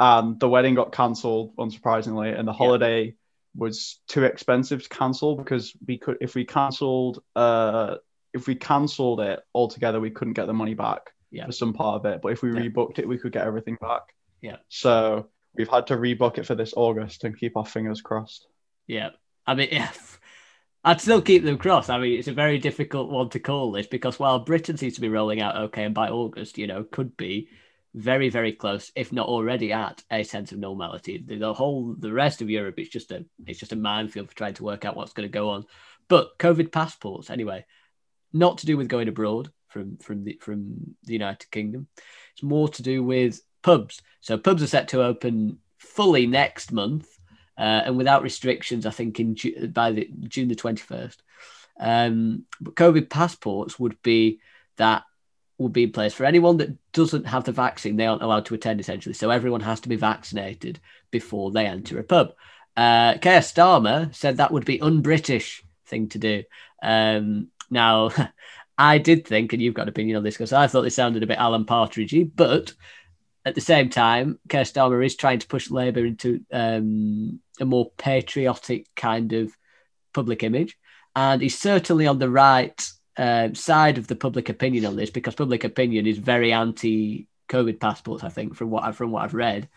[0.00, 3.12] and the wedding got cancelled, unsurprisingly, and the holiday yeah.
[3.54, 7.96] was too expensive to cancel because we could, if we cancelled, uh,
[8.32, 11.46] if we cancelled it altogether, we couldn't get the money back yeah.
[11.46, 12.22] for some part of it.
[12.22, 12.60] But if we yeah.
[12.60, 14.14] rebooked it, we could get everything back.
[14.40, 14.56] Yeah.
[14.68, 18.46] So we've had to rebook it for this August and keep our fingers crossed.
[18.86, 19.10] Yeah.
[19.46, 19.90] I mean, yeah,
[20.84, 21.90] I'd still keep them crossed.
[21.90, 25.00] I mean, it's a very difficult one to call this because while Britain seems to
[25.00, 27.48] be rolling out okay, and by August, you know, could be
[27.94, 31.22] very, very close, if not already at a sense of normality.
[31.26, 34.36] The, the whole, the rest of Europe, it's just a, it's just a minefield for
[34.36, 35.64] trying to work out what's going to go on.
[36.08, 37.64] But COVID passports, anyway,
[38.32, 41.86] not to do with going abroad from from the from the United Kingdom.
[42.32, 44.00] It's more to do with pubs.
[44.20, 47.06] So pubs are set to open fully next month
[47.58, 51.16] uh, and without restrictions, I think in Ju- by the June the 21st.
[51.78, 54.40] Um, but COVID passports would be
[54.78, 55.04] that
[55.58, 57.96] would be in place for anyone that doesn't have the vaccine.
[57.96, 59.14] They aren't allowed to attend essentially.
[59.14, 62.32] So everyone has to be vaccinated before they enter a pub.
[62.76, 66.44] Uh, Keir Starmer said that would be un-British thing to do.
[66.82, 68.10] Um, now,
[68.78, 71.22] I did think, and you've got an opinion on this because I thought this sounded
[71.22, 72.74] a bit Alan Partridgey, but
[73.44, 77.90] at the same time, Keir Starmer is trying to push Labour into um, a more
[77.96, 79.56] patriotic kind of
[80.12, 80.76] public image.
[81.14, 82.86] And he's certainly on the right
[83.16, 87.80] uh, side of the public opinion on this because public opinion is very anti COVID
[87.80, 89.68] passports, I think, from what I've, from what I've read.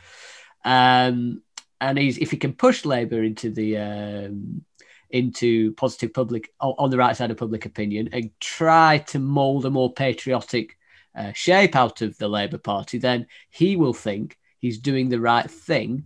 [0.66, 1.44] Um,
[1.80, 4.66] and he's, if he can push Labour into the um,
[5.10, 9.70] into positive public on the right side of public opinion and try to mould a
[9.70, 10.78] more patriotic
[11.16, 15.50] uh, shape out of the Labour Party, then he will think he's doing the right
[15.50, 16.06] thing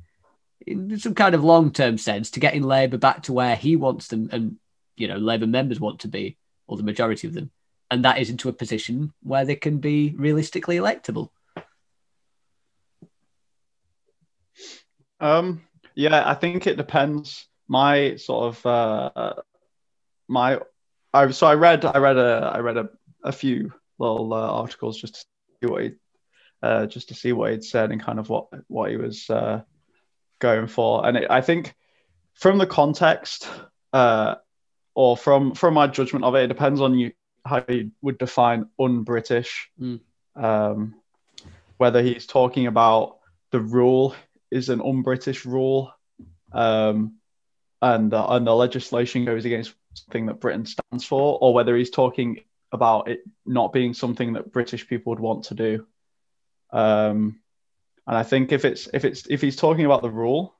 [0.65, 4.07] in some kind of long term sense to getting Labour back to where he wants
[4.07, 4.57] them and,
[4.95, 6.37] you know, Labour members want to be,
[6.67, 7.51] or the majority of them.
[7.91, 11.29] And that is into a position where they can be realistically electable.
[15.19, 15.61] Um,
[15.95, 17.47] yeah, I think it depends.
[17.67, 19.33] My sort of uh,
[20.27, 20.59] my
[21.13, 22.89] I so I read I read a I read a,
[23.23, 25.91] a few little uh, articles just to see what he
[26.61, 29.61] uh, just to see what he'd said and kind of what what he was uh,
[30.39, 31.05] going for.
[31.05, 31.75] And it, I think
[32.33, 33.49] from the context
[33.91, 34.35] uh,
[34.95, 37.11] or from from my judgment of it, it depends on you
[37.45, 39.69] how you would define un-British.
[39.79, 39.99] Mm.
[40.35, 40.95] Um,
[41.77, 43.17] whether he's talking about
[43.51, 44.15] the rule
[44.49, 45.91] is an un-British rule,
[46.53, 47.15] um,
[47.83, 51.89] and uh, and the legislation goes against something that Britain stands for, or whether he's
[51.89, 52.39] talking
[52.71, 55.85] about it not being something that British people would want to do.
[56.71, 57.39] Um,
[58.07, 60.55] and I think if it's if it's if he's talking about the rule,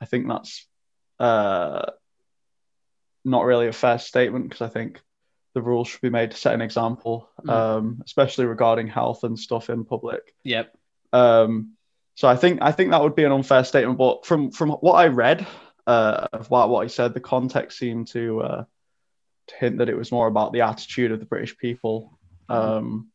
[0.00, 0.66] I think that's
[1.18, 1.86] uh,
[3.24, 5.00] not really a fair statement because I think
[5.54, 7.50] the rules should be made to set an example, mm.
[7.50, 10.34] um, especially regarding health and stuff in public.
[10.44, 10.76] Yep.
[11.14, 11.72] Um,
[12.14, 13.96] so I think I think that would be an unfair statement.
[13.96, 15.46] But from from what I read
[15.88, 18.64] uh, of what what he said, the context seemed to uh,
[19.46, 22.18] to hint that it was more about the attitude of the British people
[22.50, 23.08] um,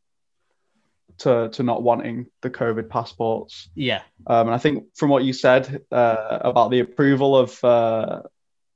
[1.19, 3.69] to to not wanting the COVID passports.
[3.75, 8.23] Yeah, um, and I think from what you said uh, about the approval of uh,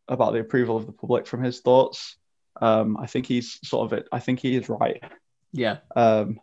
[0.08, 2.18] about the approval of the public from his thoughts,
[2.62, 4.08] um, I think he's sort of it.
[4.12, 5.04] I think he is right.
[5.54, 5.78] Yeah.
[5.96, 6.40] Um,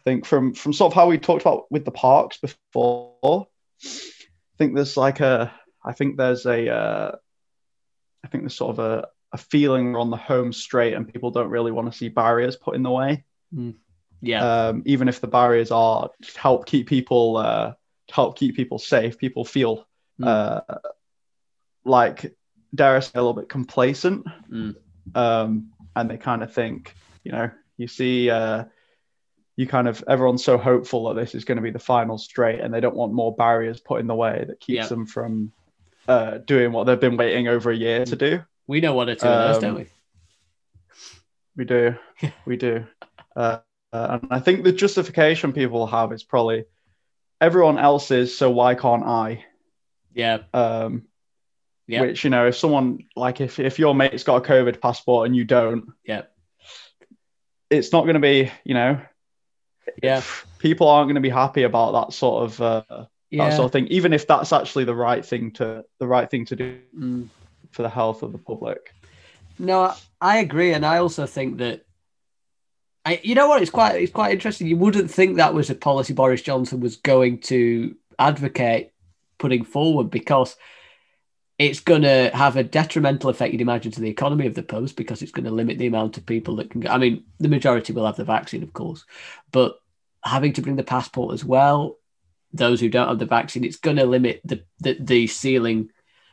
[0.00, 3.46] I think from from sort of how we talked about with the parks before,
[3.82, 7.16] I think there's like a I think there's a uh,
[8.24, 11.30] I think there's sort of a a feeling we're on the home straight and people
[11.30, 13.24] don't really want to see barriers put in the way.
[13.54, 13.76] Mm.
[14.20, 14.66] Yeah.
[14.68, 17.74] Um, even if the barriers are to help keep people uh,
[18.10, 19.86] help keep people safe, people feel
[20.20, 20.26] Mm.
[20.26, 20.60] uh,
[21.84, 22.34] like
[22.74, 24.74] dare I say a little bit complacent, Mm.
[25.14, 28.30] um, and they kind of think, you know, you see.
[28.30, 28.64] Uh,
[29.56, 32.60] you kind of everyone's so hopeful that this is going to be the final straight
[32.60, 34.86] and they don't want more barriers put in the way that keeps Yeah.
[34.86, 35.52] them from
[36.08, 39.14] uh, doing what they've been waiting over a year to do We know one or
[39.14, 39.86] two of those, Um, don't we?
[41.56, 41.94] we do
[42.46, 42.84] we do
[43.36, 43.58] uh,
[43.92, 46.64] uh, and i think the justification people have is probably
[47.40, 49.44] everyone else is so why can't i
[50.14, 50.38] Yeah.
[50.54, 51.06] um,
[51.86, 52.02] Yeah.
[52.02, 55.36] which you know if someone like if, if your mate's got a covid passport and
[55.36, 56.22] you don't Yeah.
[57.68, 59.00] it's not going to be you know
[60.02, 60.22] Yeah.
[60.58, 63.48] people aren't going to be happy about that sort of uh, Yeah.
[63.48, 66.44] that sort of thing, even if that's actually the right thing to the right thing
[66.46, 67.28] to do Mm.
[67.70, 68.92] for the health of the public.
[69.58, 71.84] No, I- agree, and I also think that.
[73.04, 73.62] I, you know what?
[73.62, 74.66] It's quite it's quite interesting.
[74.66, 78.90] You wouldn't think that was a policy Boris Johnson was going to advocate
[79.38, 80.56] putting forward because
[81.58, 84.92] it's going to have a detrimental effect, you'd imagine, to the economy of the pubs
[84.92, 86.90] because it's going to limit the amount of people that can go.
[86.90, 89.04] I mean, the majority will have the vaccine, of course,
[89.52, 89.80] but
[90.24, 91.96] having to bring the passport as well,
[92.52, 95.90] those who don't have the vaccine, it's going to limit the, the, the ceiling,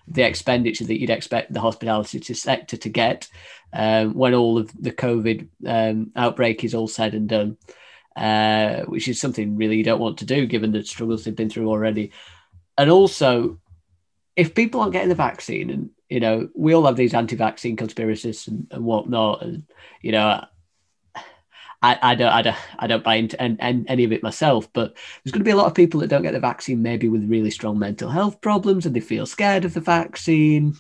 [0.08, 3.28] the expenditure that you'd expect the hospitality sector to get
[3.74, 7.58] um, when all of the COVID um, outbreak is all said and done,
[8.16, 11.50] uh, which is something really you don't want to do given the struggles they've been
[11.50, 12.12] through already.
[12.78, 13.60] And also,
[14.36, 18.48] if people aren't getting the vaccine, and you know, we all have these anti-vaccine conspiracists
[18.48, 19.64] and, and whatnot, and
[20.02, 20.46] you know,
[21.88, 24.68] I, I don't, I don't, I don't buy into and, and any of it myself.
[24.74, 27.08] But there's going to be a lot of people that don't get the vaccine, maybe
[27.08, 30.76] with really strong mental health problems, and they feel scared of the vaccine.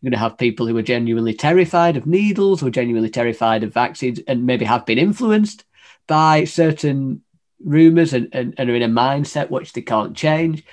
[0.00, 3.74] You're going to have people who are genuinely terrified of needles, or genuinely terrified of
[3.74, 5.64] vaccines, and maybe have been influenced
[6.06, 7.22] by certain
[7.64, 10.64] rumors and, and, and are in a mindset which they can't change.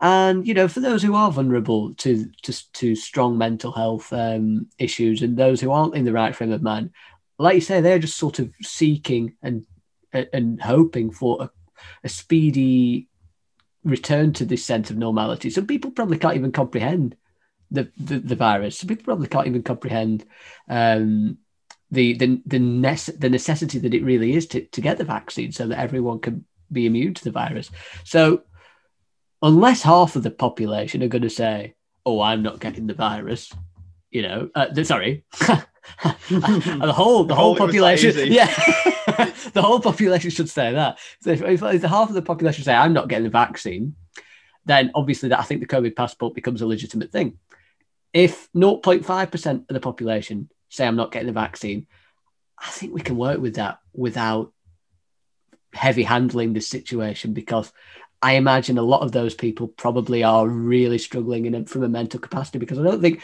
[0.00, 4.66] And you know, for those who are vulnerable to to, to strong mental health um,
[4.78, 6.90] issues, and those who aren't in the right frame of mind,
[7.38, 9.66] like you say, they're just sort of seeking and
[10.12, 11.50] and hoping for a,
[12.04, 13.08] a speedy
[13.84, 15.50] return to this sense of normality.
[15.50, 17.16] Some people probably can't even comprehend
[17.70, 18.78] the the, the virus.
[18.78, 20.24] Some people probably can't even comprehend
[20.68, 21.38] um,
[21.90, 25.52] the the the, nece- the necessity that it really is to, to get the vaccine
[25.52, 27.70] so that everyone can be immune to the virus.
[28.04, 28.42] So
[29.42, 31.74] unless half of the population are going to say,
[32.06, 33.52] "Oh, I'm not getting the virus,"
[34.10, 35.24] you know, uh, sorry,
[36.02, 38.46] the whole the whole Oh, it was that population, yeah,
[39.52, 40.98] the whole population should say that.
[41.20, 43.96] So if, if, if the half of the population say, "I'm not getting the vaccine,"
[44.64, 47.38] then obviously that I think the COVID passport becomes a legitimate thing.
[48.12, 51.86] If 0.5% of the population say, "I'm not getting the vaccine,"
[52.58, 54.52] I think we can work with that without
[55.72, 57.72] heavy handling this situation because
[58.20, 62.20] I imagine a lot of those people probably are really struggling in from a mental
[62.20, 63.22] capacity because I don't think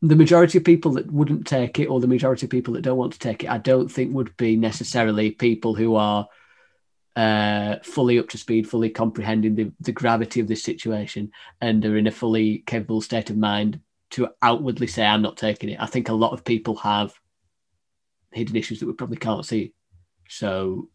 [0.00, 2.98] the majority of people that wouldn't take it or the majority of people that don't
[2.98, 6.28] want to take it, I don't think would be necessarily people who are
[7.16, 11.96] uh, fully up to speed, fully comprehending the, the gravity of this situation and are
[11.96, 13.80] in a fully capable state of mind
[14.10, 15.80] to outwardly say, I'm not taking it.
[15.80, 17.12] I think a lot of people have
[18.32, 19.74] hidden issues that we probably can't see.
[20.28, 20.90] So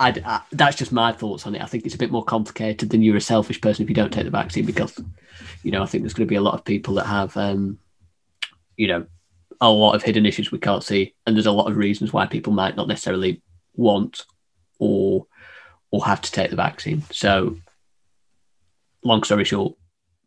[0.00, 1.62] I'd, I, that's just my thoughts on it.
[1.62, 4.12] I think it's a bit more complicated than you're a selfish person if you don't
[4.12, 5.00] take the vaccine because,
[5.62, 7.78] you know, I think there's going to be a lot of people that have, um,
[8.76, 9.06] you know,
[9.60, 12.26] a lot of hidden issues we can't see, and there's a lot of reasons why
[12.26, 13.42] people might not necessarily
[13.74, 14.24] want
[14.78, 15.26] or
[15.90, 17.02] or have to take the vaccine.
[17.10, 17.56] So,
[19.02, 19.74] long story short,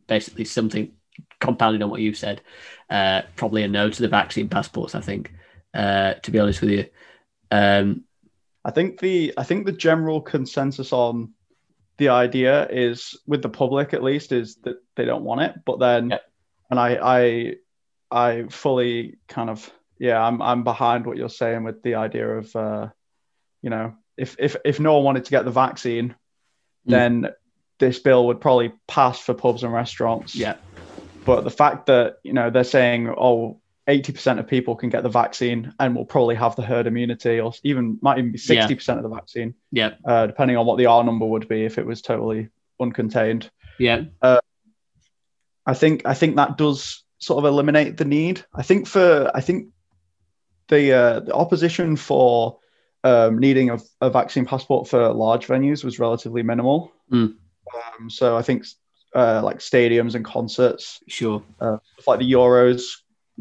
[0.07, 0.91] basically something
[1.39, 2.41] compounding on what you said,
[2.89, 4.95] uh, probably a no to the vaccine passports.
[4.95, 5.31] I think,
[5.73, 6.85] uh, to be honest with you.
[7.51, 8.03] Um,
[8.63, 11.33] I think the I think the general consensus on
[11.97, 15.79] the idea is with the public at least is that they don't want it, but
[15.79, 16.17] then Yeah.
[16.69, 17.55] and I I
[18.11, 19.69] I fully kind of
[19.99, 22.89] yeah I'm I'm behind what you're saying with the idea of uh,
[23.61, 26.15] you know if if if no one wanted to get the vaccine,
[26.87, 26.89] Mm.
[26.91, 27.27] then
[27.77, 30.35] this bill would probably pass for pubs and restaurants.
[30.35, 30.55] yeah,
[31.25, 35.09] But the fact that you know they're saying oh 80% of people can get the
[35.09, 39.03] vaccine and will probably have the herd immunity or even might even be 60% of
[39.03, 42.01] the vaccine yeah, uh, depending on what the R number would be if it was
[42.01, 43.49] totally uncontained.
[43.79, 44.03] yeah,
[45.65, 48.43] I think I think that does sort of eliminate the need.
[48.53, 49.69] I think for I think
[50.67, 52.59] the uh, the opposition for
[53.03, 56.91] um, needing a, a vaccine passport for large venues was relatively minimal.
[57.11, 57.35] Mm.
[57.73, 58.65] Um, so I think
[59.15, 62.83] uh, like stadiums and concerts, sure, uh, stuff like the Euros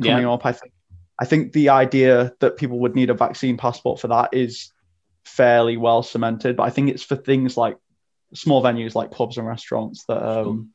[0.00, 0.72] coming yeah, up, I think
[1.18, 4.72] I think the idea that people would need a vaccine passport for that is
[5.24, 6.56] fairly well cemented.
[6.56, 7.76] But I think it's for things like
[8.34, 10.70] small venues like pubs and restaurants that um,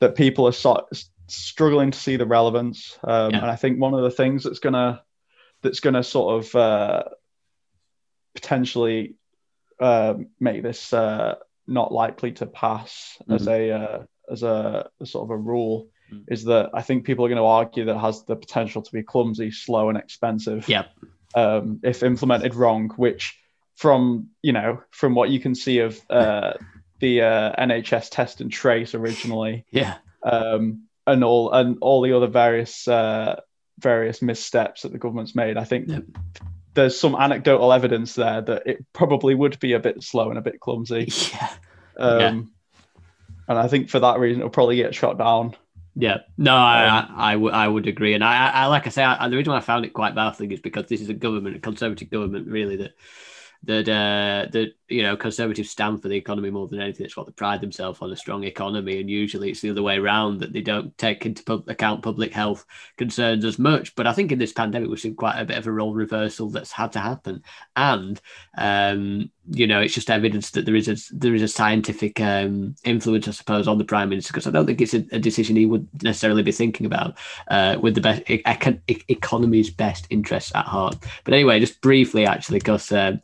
[0.00, 0.86] that people are so,
[1.28, 2.98] struggling to see the relevance.
[3.04, 3.38] Um, Yeah.
[3.38, 5.02] And I think one of the things that's gonna
[5.62, 7.04] that's gonna sort of uh,
[8.34, 9.14] potentially
[9.80, 11.36] uh, make this uh,
[11.66, 16.24] not likely to pass as a uh, as a, a sort of a rule Mm.
[16.28, 18.92] is that I think people are going to argue that it has the potential to
[18.92, 20.86] be clumsy, slow, and expensive Yep.
[21.34, 22.90] um, if implemented wrong.
[22.96, 23.38] Which,
[23.76, 26.54] from you know, from what you can see of uh,
[27.00, 29.96] the uh, NHS test and trace originally, Yeah.
[30.22, 33.40] um, and all and all the other various uh,
[33.78, 36.04] various missteps that the government's made, I think Yep.
[36.74, 40.42] there's some anecdotal evidence there that it probably would be a bit slow and a
[40.42, 41.08] bit clumsy.
[41.32, 41.50] Yeah.
[41.98, 42.40] Um, Yeah.
[43.48, 45.54] And I think for that reason, it'll probably get shot down.
[46.00, 49.28] Yeah, no, I, I, I, would agree, and I, I, I like I say, I,
[49.28, 51.58] the reason why I found it quite baffling is because this is a government, a
[51.58, 52.92] conservative government, really that
[53.64, 57.04] that uh, that you know conservatives stand for the economy more than anything.
[57.04, 59.98] It's what they pride themselves on a strong economy, and usually it's the other way
[59.98, 62.64] around that they don't take into pub- account public health
[62.96, 63.94] concerns as much.
[63.96, 66.50] But I think in this pandemic we've seen quite a bit of a role reversal
[66.50, 67.42] that's had to happen,
[67.74, 68.20] and
[68.56, 72.76] um, you know it's just evidence that there is a there is a scientific um,
[72.84, 75.56] influence, I suppose, on the prime minister because I don't think it's a, a decision
[75.56, 78.42] he would necessarily be thinking about uh, with the best e-
[78.88, 80.96] e- economy's best interests at heart.
[81.24, 83.20] But anyway, just briefly, actually, because um,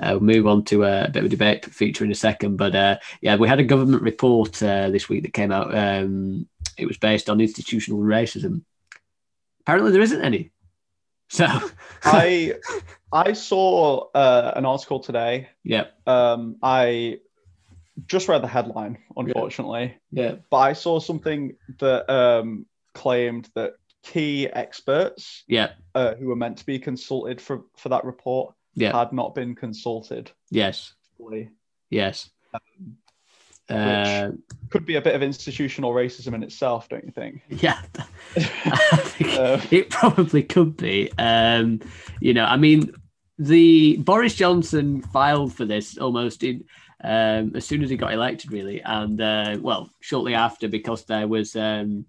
[0.00, 2.56] uh, we'll move on to a bit of a debate feature in a second.
[2.56, 5.76] But uh, yeah, we had a government report uh, this week that came out.
[5.76, 8.62] Um, it was based on institutional racism.
[9.60, 10.50] Apparently, there isn't any.
[11.28, 11.46] So,
[12.04, 12.54] I
[13.12, 15.48] I saw uh, an article today.
[15.64, 17.20] yeah, Um, I
[18.06, 24.46] just read the headline, unfortunately, yeah, but I saw something that um, claimed that key
[24.46, 29.12] experts yeah, uh, who were meant to be consulted for for that report yeah, had
[29.12, 30.30] not been consulted.
[30.50, 30.94] yes,
[31.90, 32.30] yes.
[33.68, 34.30] Uh,
[34.70, 37.42] Could be a bit of institutional racism in itself, don't you think?
[37.48, 37.80] Yeah,
[38.34, 41.10] think Uh, it probably could be.
[41.18, 41.80] Um,
[42.20, 42.92] you know, I mean,
[43.38, 46.64] the Boris Johnson filed for this almost in
[47.02, 51.28] um, as soon as he got elected, really, and uh, well, shortly after, because there
[51.28, 52.06] was um,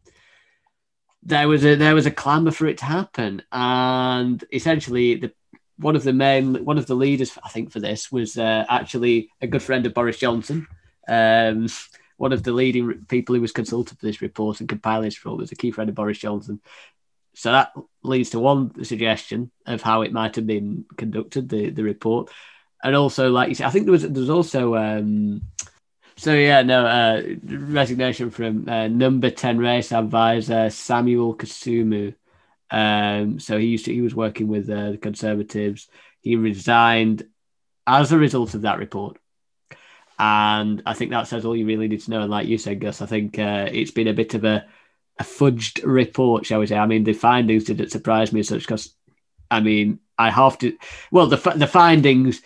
[1.23, 5.31] there was a there was a clamour for it to happen, and essentially the
[5.77, 9.29] one of the main one of the leaders, I think, for this was uh, actually
[9.41, 10.67] a good friend of Boris Johnson.
[11.07, 11.67] Um,
[12.17, 15.39] one of the leading people who was consulted for this report and compiling this report
[15.39, 16.59] was a key friend of Boris Johnson.
[17.35, 17.71] So that
[18.01, 22.31] leads to one suggestion of how it might have been conducted, the, the report.
[22.83, 25.43] And also, like you said, I think there was there was also um,
[26.15, 32.15] so yeah, no uh, resignation from uh, number ten race advisor Samuel Kasumu.
[32.69, 35.87] Um, so he used to, he was working with uh, the Conservatives.
[36.21, 37.25] He resigned
[37.85, 39.17] as a result of that report.
[40.19, 42.21] And I think that says all you really need to know.
[42.21, 44.65] And like you said, Gus, I think uh, it's been a bit of a,
[45.19, 46.77] a fudged report, shall we say.
[46.77, 48.93] I mean, the findings didn't surprise me as such because,
[49.51, 50.75] I mean, I have to.
[51.11, 52.41] Well, the the findings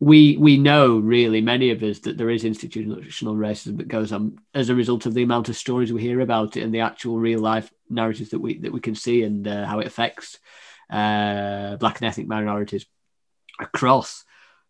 [0.00, 4.38] we we know really many of us that there is institutional racism that goes on
[4.54, 7.18] as a result of the amount of stories we hear about it and the actual
[7.18, 10.38] real life narratives that we that we can see and uh, how it affects
[10.90, 12.86] uh, black and ethnic minorities
[13.60, 14.24] across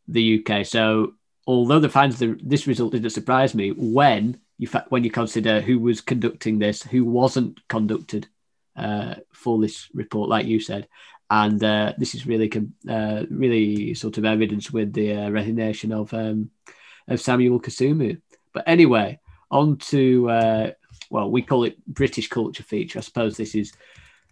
[0.06, 0.66] the UK.
[0.66, 1.14] So
[1.46, 5.60] although the findings of this result didn't surprise me, when you fa- when you consider
[5.60, 8.28] who was conducting this, who wasn't conducted
[8.76, 10.88] uh, for this report, like you said,
[11.30, 12.50] and uh, this is really
[12.88, 16.50] uh, really sort of evidence with the uh, resignation of um,
[17.06, 18.20] of Samuel Kasumu.
[18.52, 20.70] But anyway, on to uh,
[21.10, 22.98] well, we call it British culture feature.
[22.98, 23.72] I suppose this is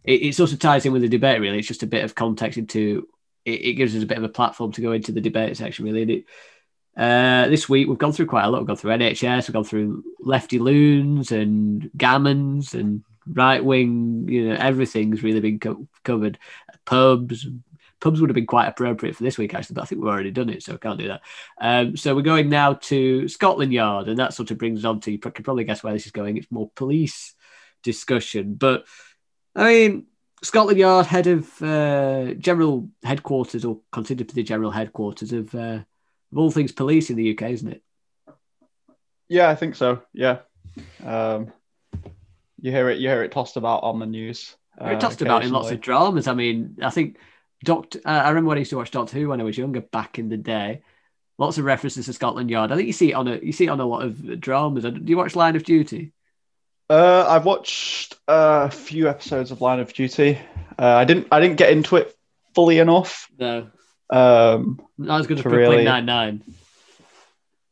[0.04, 1.40] it, it sort of ties in with the debate.
[1.40, 3.08] Really, it's just a bit of context into.
[3.44, 5.84] It, it gives us a bit of a platform to go into the debate section.
[5.84, 6.24] Really, and it,
[6.96, 8.60] uh, this week we've gone through quite a lot.
[8.60, 14.26] We've gone through NHS, we've gone through lefty loons and gammons and right wing.
[14.28, 16.38] You know, everything's really been co- covered.
[16.84, 17.46] Pubs,
[18.06, 20.30] pubs would have been quite appropriate for this week actually, but I think we've already
[20.30, 21.22] done it, so I can't do that.
[21.60, 25.00] Um, so we're going now to Scotland Yard, and that sort of brings us on
[25.00, 26.36] to you can probably guess where this is going.
[26.36, 27.34] It's more police
[27.82, 28.86] discussion, but
[29.54, 30.06] I mean.
[30.42, 35.52] Scotland Yard, head of uh, general headquarters, or considered to be the general headquarters of
[35.54, 35.80] uh,
[36.30, 37.82] of all things police in the UK, isn't it?
[39.30, 40.02] Yeah, I think so.
[40.12, 40.40] Yeah,
[41.02, 41.52] um,
[42.60, 42.98] you hear it.
[42.98, 44.54] You hear it tossed about on the news.
[44.78, 46.28] Uh, tossed about in lots of dramas.
[46.28, 47.16] I mean, I think
[47.64, 48.00] Doctor.
[48.04, 50.18] Uh, I remember when I used to watch Doctor Who when I was younger, back
[50.18, 50.82] in the day.
[51.38, 52.72] Lots of references to Scotland Yard.
[52.72, 54.84] I think you see it on a you see it on a lot of dramas.
[54.84, 56.12] Do you watch Line of Duty?
[56.88, 60.38] Uh, I've watched a few episodes of Line of Duty.
[60.78, 61.28] Uh, I didn't.
[61.32, 62.16] I didn't get into it
[62.54, 63.28] fully enough.
[63.38, 63.68] No,
[64.08, 66.42] Um, not as good as To Brooklyn really- Nine Nine.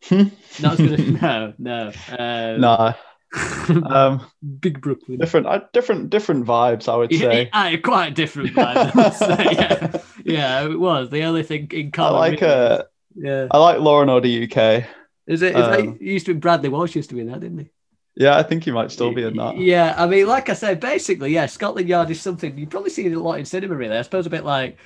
[0.04, 0.22] Hmm?
[0.62, 1.92] Not as good as no, no.
[2.18, 2.94] Um, no.
[3.68, 4.20] Um,
[4.60, 5.18] Big Brooklyn.
[5.18, 6.88] different, uh, different, different vibes.
[6.88, 7.50] I would say.
[7.52, 8.50] yeah, quite different.
[8.54, 9.96] vibe, I must say, yeah.
[10.24, 12.82] yeah, it was the only thing in I like uh,
[13.16, 13.48] yeah.
[13.50, 14.84] I like Law and Order UK.
[15.26, 15.56] Is it?
[15.56, 17.58] Is um, that, it used to be Bradley Walsh used to be in that, didn't
[17.58, 17.70] he?
[18.16, 19.56] Yeah, I think he might still be in that.
[19.56, 23.10] Yeah, I mean, like I said, basically, yeah, Scotland Yard is something you probably see
[23.10, 23.74] a lot in cinema.
[23.74, 24.78] Really, I suppose a bit like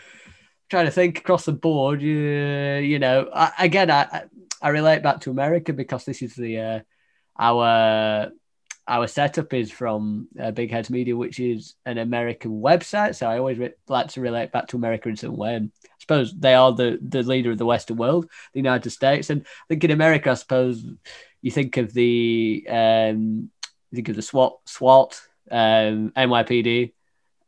[0.70, 2.00] trying to think across the board.
[2.00, 4.24] You, you know, I, again, I I-
[4.60, 6.80] I relate back to America because this is the uh,
[7.38, 8.30] our
[8.88, 13.14] our setup is from uh, Big Heads Media, which is an American website.
[13.16, 15.56] So I always re- like to relate back to America in some way.
[15.56, 19.28] And I suppose they are the the leader of the Western world, the United States.
[19.28, 20.84] And I think in America, I suppose
[21.42, 23.50] you think of the um,
[23.90, 25.20] you think of the SWAT, SWAT,
[25.50, 26.92] um, NYPD,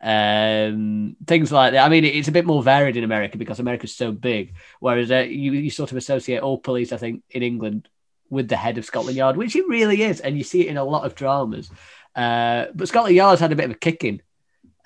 [0.02, 1.86] um, things like that.
[1.86, 4.54] I mean, it's a bit more varied in America because America's so big.
[4.78, 7.88] Whereas uh, you, you sort of associate all police, I think, in England
[8.30, 10.76] with the head of Scotland Yard, which it really is, and you see it in
[10.76, 11.70] a lot of dramas.
[12.14, 14.22] Uh, but Scotland Yard's had a bit of a kicking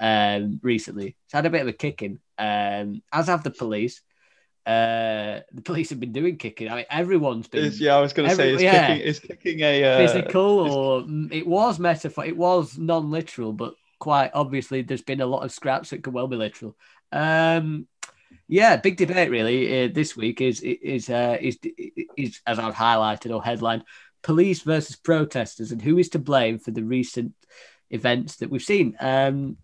[0.01, 1.17] um, recently.
[1.25, 4.01] It's had a bit of a kicking, um, as have the police.
[4.67, 6.71] Uh, the police have been doing kicking.
[6.71, 8.89] I mean, everyone's been Is, yeah, I was going to say, is yeah.
[8.89, 13.75] kicking, is kicking a uh, physical or mm, it was metaphor it was non-literal but
[13.99, 16.75] quite obviously there's been a lot of scraps that could well be literal
[17.13, 17.87] um
[18.49, 21.59] yeah big debate really uh, this week is is uh is,
[22.17, 23.85] is as i've highlighted or headlined
[24.23, 27.35] police versus protesters and who is to blame for the recent
[27.91, 28.97] events that we've seen.
[29.01, 29.57] Um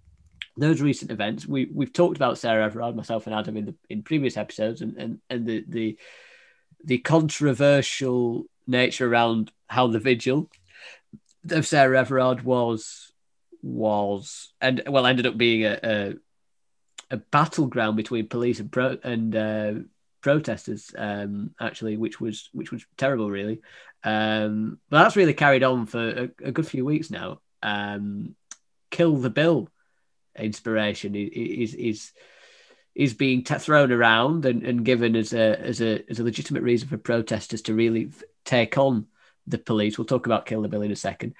[0.56, 4.02] those recent events we we've talked about sarah everard myself and adam in the in
[4.02, 5.98] previous episodes and and, and the the
[6.84, 10.50] the controversial nature around how the vigil
[11.48, 13.12] of Sarah Everard was
[13.62, 16.14] was and well ended up being a a,
[17.10, 19.72] a battleground between police and pro and uh,
[20.20, 23.62] protesters um actually which was which was terrible really
[24.04, 28.34] um but that's really carried on for a, a good few weeks now um
[28.90, 29.68] kill the bill
[30.38, 32.12] inspiration is is
[32.94, 36.62] is being t- thrown around and, and given as a as a as a legitimate
[36.62, 38.10] reason for protesters to really
[38.44, 39.06] take on
[39.46, 39.96] the police.
[39.96, 41.34] We'll talk about Kill the Bill in a second.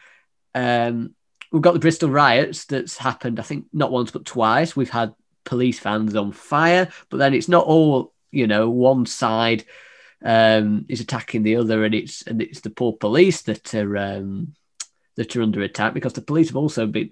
[0.55, 1.15] Um,
[1.53, 3.41] we've got the Bristol riots that's happened.
[3.41, 4.77] I think not once but twice.
[4.77, 5.15] We've had
[5.45, 8.69] police vans on fire, but then it's not all you know.
[8.71, 9.65] One side
[10.25, 14.55] um, is attacking the other, and it's and it's the poor police that are um,
[15.17, 17.11] that are under attack because the police have also been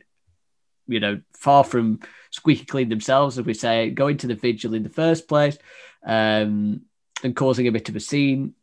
[0.88, 2.00] you know, far from
[2.30, 5.56] squeaky clean themselves, as we say, going to the vigil in the first place
[6.04, 6.80] um,
[7.22, 8.54] and causing a bit of a scene,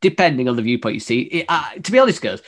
[0.00, 1.20] depending on the viewpoint you see.
[1.20, 2.42] It, uh, to be honest, guys,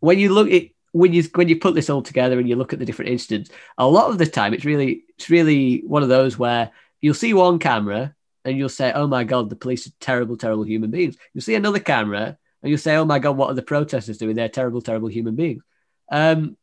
[0.00, 2.72] when you look at when you when you put this all together and you look
[2.72, 6.08] at the different incidents, a lot of the time it's really it's really one of
[6.08, 6.70] those where
[7.00, 8.14] you'll see one camera
[8.44, 11.54] and you'll say, "Oh my god, the police are terrible, terrible human beings." You'll see
[11.54, 14.36] another camera and you'll say, "Oh my god, what are the protesters doing?
[14.36, 15.62] They're terrible, terrible human beings."
[16.10, 16.56] Um,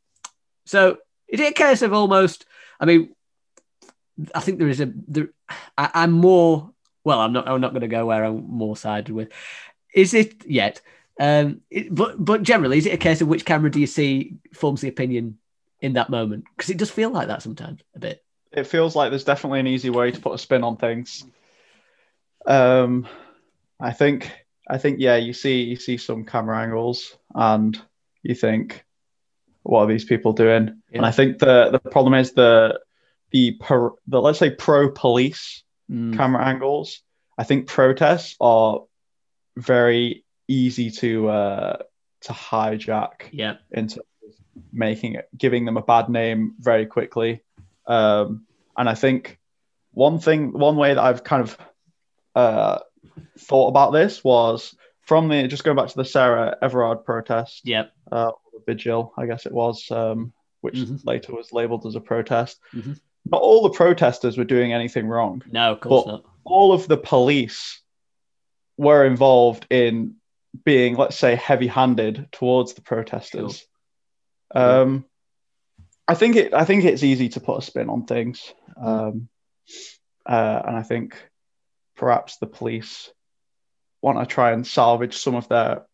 [0.66, 0.98] so
[1.28, 2.46] is it a case of almost?
[2.80, 3.16] I mean,
[4.34, 4.92] I think there is a.
[5.08, 5.30] There,
[5.78, 6.72] I, I'm more.
[7.04, 7.48] Well, I'm not.
[7.48, 9.30] I'm not going to go where I'm more sided with.
[9.94, 10.82] Is it yet?
[11.20, 14.36] Um, it, but but generally, is it a case of which camera do you see
[14.54, 15.38] forms the opinion
[15.80, 16.46] in that moment?
[16.56, 18.24] Because it does feel like that sometimes a bit.
[18.52, 21.24] it feels like there's definitely an easy way to put a spin on things.
[22.46, 23.08] Um,
[23.80, 24.32] I think
[24.68, 27.80] I think yeah, you see you see some camera angles and
[28.24, 28.84] you think,
[29.64, 30.82] what are these people doing?
[30.92, 30.98] Yeah.
[30.98, 32.80] And I think the the problem is the
[33.32, 35.62] the per, the let's say pro police
[35.92, 37.04] Mm, camera angles.
[37.38, 38.82] I think protests are
[39.56, 41.78] very easy to uh,
[42.22, 43.56] to hijack yeah.
[43.72, 44.02] into
[44.72, 47.42] making it giving them a bad name very quickly
[47.88, 48.46] um,
[48.78, 49.38] and i think
[49.92, 51.58] one thing one way that i've kind of
[52.36, 52.80] uh,
[53.40, 57.86] thought about this was from the just going back to the sarah everard protest Yeah.
[58.12, 60.32] uh, the vigil i guess it was um,
[60.62, 61.06] which Mhm.
[61.06, 63.00] later was labeled as a protest Mhm.
[63.30, 66.24] not all the protesters were doing anything wrong No, of course not.
[66.46, 67.82] all of the police
[68.78, 70.16] were involved in
[70.64, 73.66] being, let's say, heavy-handed towards the protesters.
[74.54, 75.06] Um,
[76.08, 76.54] I think it.
[76.54, 79.28] I think it's easy to put a spin on things, um,
[80.26, 81.18] uh, and I think
[81.96, 83.10] perhaps the police
[84.02, 85.86] want to try and salvage some of their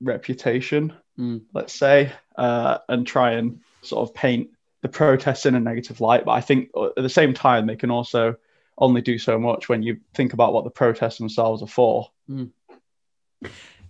[0.00, 1.42] reputation, Mm.
[1.52, 4.50] let's say, uh, and try and sort of paint
[4.80, 6.24] the protests in a negative light.
[6.24, 8.36] But I think uh, at the same time, they can also
[8.78, 12.10] only do so much when you think about what the protests themselves are for.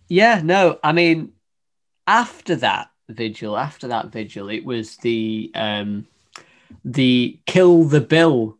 [0.08, 1.32] Yeah, no, I mean,
[2.06, 6.06] after that vigil, after that vigil, it was the um,
[6.84, 8.58] the kill the bill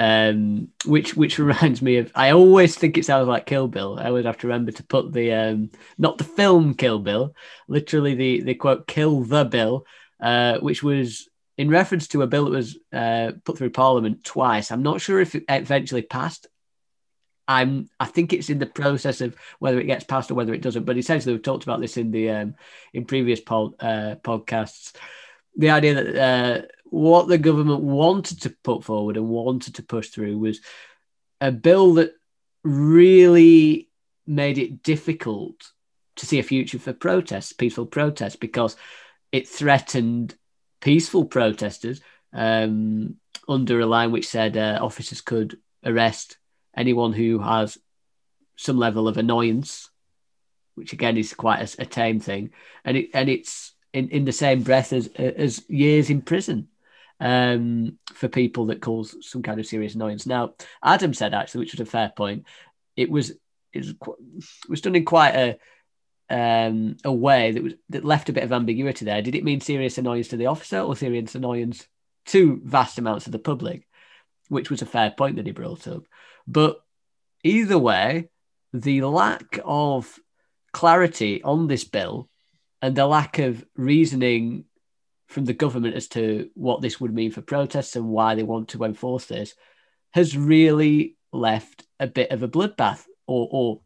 [0.00, 2.10] um, which which reminds me of.
[2.14, 3.98] I always think it sounds like Kill Bill.
[4.00, 7.34] I always have to remember to put the um, not the film Kill Bill,
[7.68, 9.84] literally the the quote Kill the Bill,
[10.18, 11.28] uh, which was
[11.58, 14.72] in reference to a bill that was uh, put through Parliament twice.
[14.72, 16.46] I'm not sure if it eventually passed.
[17.50, 20.62] I'm I think it's in the process of whether it gets passed or whether it
[20.62, 20.84] doesn't.
[20.84, 22.54] But essentially, we've talked about this in the um,
[22.94, 24.92] in previous uh, podcasts.
[25.56, 30.10] The idea that uh, what the government wanted to put forward and wanted to push
[30.10, 30.60] through was
[31.40, 32.12] a bill that
[32.62, 33.88] really
[34.28, 35.72] made it difficult
[36.16, 38.76] to see a future for protests, peaceful protests, because
[39.32, 40.36] it threatened
[40.80, 42.00] peaceful protesters
[42.32, 43.16] um,
[43.48, 46.36] under a line which said uh, officers could arrest
[46.80, 47.78] anyone who has
[48.56, 49.90] some level of annoyance,
[50.74, 52.50] which again is quite a, a tame thing,
[52.84, 56.68] and it and it's in, in the same breath as as years in prison
[57.20, 60.26] um, for people that cause some kind of serious annoyance.
[60.26, 62.46] Now, Adam said actually, which was a fair point,
[62.96, 63.32] it was
[63.72, 63.94] it was,
[64.68, 65.58] was done in quite a
[66.30, 69.22] um, a way that was that left a bit of ambiguity there.
[69.22, 71.86] Did it mean serious annoyance to the officer or serious annoyance
[72.26, 73.86] to vast amounts of the public?
[74.48, 76.04] Which was a fair point that he brought up.
[76.46, 76.80] But
[77.44, 78.28] either way,
[78.72, 80.18] the lack of
[80.72, 82.28] clarity on this bill
[82.82, 84.64] and the lack of reasoning
[85.28, 88.68] from the government as to what this would mean for protests and why they want
[88.68, 89.54] to enforce this
[90.12, 93.80] has really left a bit of a bloodbath or or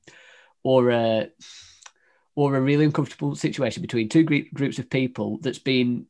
[0.62, 1.28] or a
[2.34, 4.24] or a really uncomfortable situation between two
[4.54, 6.06] groups of people that's been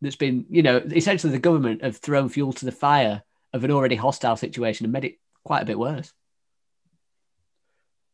[0.00, 3.22] that's been you know essentially the government have thrown fuel to the fire
[3.52, 6.12] of an already hostile situation and made it quite a bit worse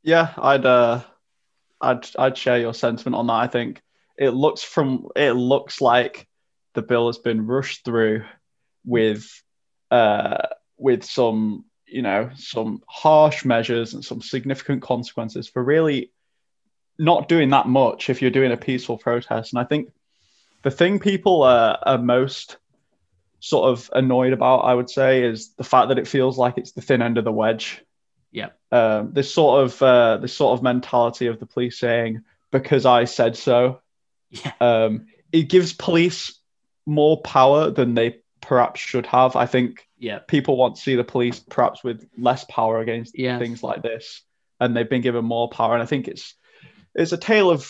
[0.03, 1.01] yeah i'd uh
[1.81, 3.83] i'd i'd share your sentiment on that i think
[4.19, 6.29] it looks from it looks like
[6.75, 8.23] the bill has been rushed through
[8.85, 9.43] with
[9.91, 10.47] uh,
[10.79, 16.11] with some you know some harsh measures and some significant consequences for really
[16.99, 19.53] not doing that much if you're doing a peaceful protest.
[19.53, 19.93] And I think
[20.63, 22.57] the thing people are, are most
[23.43, 26.73] sort of annoyed about, I would say, is the fact that it feels like it's
[26.73, 27.85] the thin end of the wedge.
[28.31, 28.51] Yeah.
[28.71, 32.23] Um, this sort of uh, this sort of mentality of the police saying
[32.53, 33.81] because I said so.
[34.31, 34.53] Yeah.
[34.61, 36.39] Um, it gives police
[36.87, 39.35] more power than they perhaps should have.
[39.35, 40.21] I think yeah.
[40.21, 43.41] people want to see the police perhaps with less power against yeah.
[43.41, 44.23] things like this,
[44.61, 45.75] and they've been given more power.
[45.75, 46.37] And I think it's
[46.95, 47.69] it's a tale of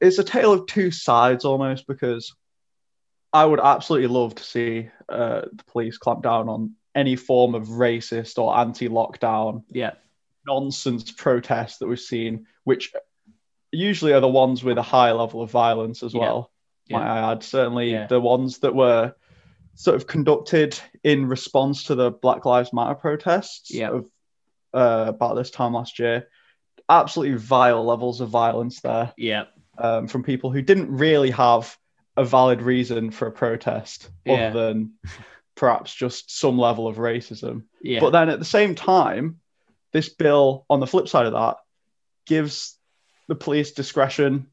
[0.00, 2.34] it's a tale of two sides almost because
[3.32, 7.68] I would absolutely love to see uh, the police clamp down on any form of
[7.68, 9.92] racist or anti-lockdown yeah
[10.46, 12.92] nonsense protests that we've seen, which
[13.70, 16.50] usually are the ones with a high level of violence as well
[16.86, 16.98] Yeah.
[16.98, 17.42] might I add.
[17.42, 18.06] Certainly Yeah.
[18.06, 19.14] the ones that were
[19.74, 23.90] sort of conducted in response to the Black Lives Matter protests Yeah.
[23.90, 24.10] of
[24.72, 26.28] uh, about this time last year.
[26.88, 29.44] Absolutely vile levels of violence there yeah
[29.76, 31.76] um, from people who didn't really have
[32.18, 34.48] a valid reason for a protest Yeah.
[34.50, 34.92] other than
[35.54, 37.62] perhaps just some level of racism.
[37.82, 39.40] yeah But then at the same time,
[39.92, 41.56] this bill, on the flip side of that,
[42.26, 42.76] gives
[43.28, 44.48] the police discretion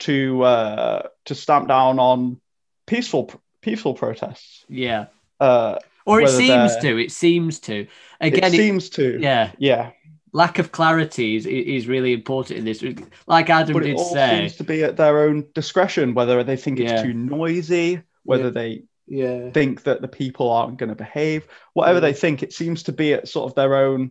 [0.00, 2.40] to uh, to stamp down on
[2.86, 3.30] peaceful
[3.62, 4.64] peaceful protests.
[4.68, 5.06] yeah
[5.40, 7.86] Uh, or it seems to it seems to
[8.20, 9.90] again it it- seems to, yeah yeah.
[10.34, 12.82] Lack of clarity is, is really important in this
[13.26, 16.56] like adam But it did say seems to be at their own discretion whether they
[16.56, 17.02] think it's Yeah.
[17.02, 18.50] too noisy, whether Yeah.
[18.50, 22.82] they yeah think that the people aren't going to behave, whatever they think, it seems
[22.84, 24.10] to be at sort of their own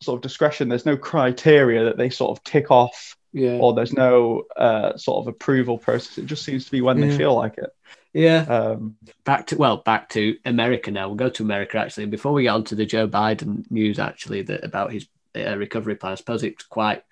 [0.00, 0.68] sort of discretion.
[0.68, 5.18] There's no criteria that they sort of tick off yeah or there's no uh, sort
[5.22, 6.16] of approval process.
[6.18, 7.70] It just seems to be when they feel like it.
[8.14, 12.10] yeah Um, back to well back to america now we'll go to america actually and
[12.10, 15.06] before we get on to the joe biden news actually that about his
[15.46, 17.02] uh, recovery plan i suppose it's quite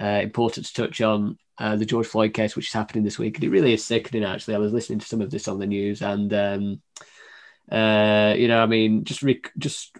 [0.00, 3.36] uh, important to touch on uh, the george floyd case which is happening this week
[3.36, 5.66] and it really is sickening actually i was listening to some of this on the
[5.66, 6.80] news and um,
[7.70, 9.96] uh, you know i mean just rec- just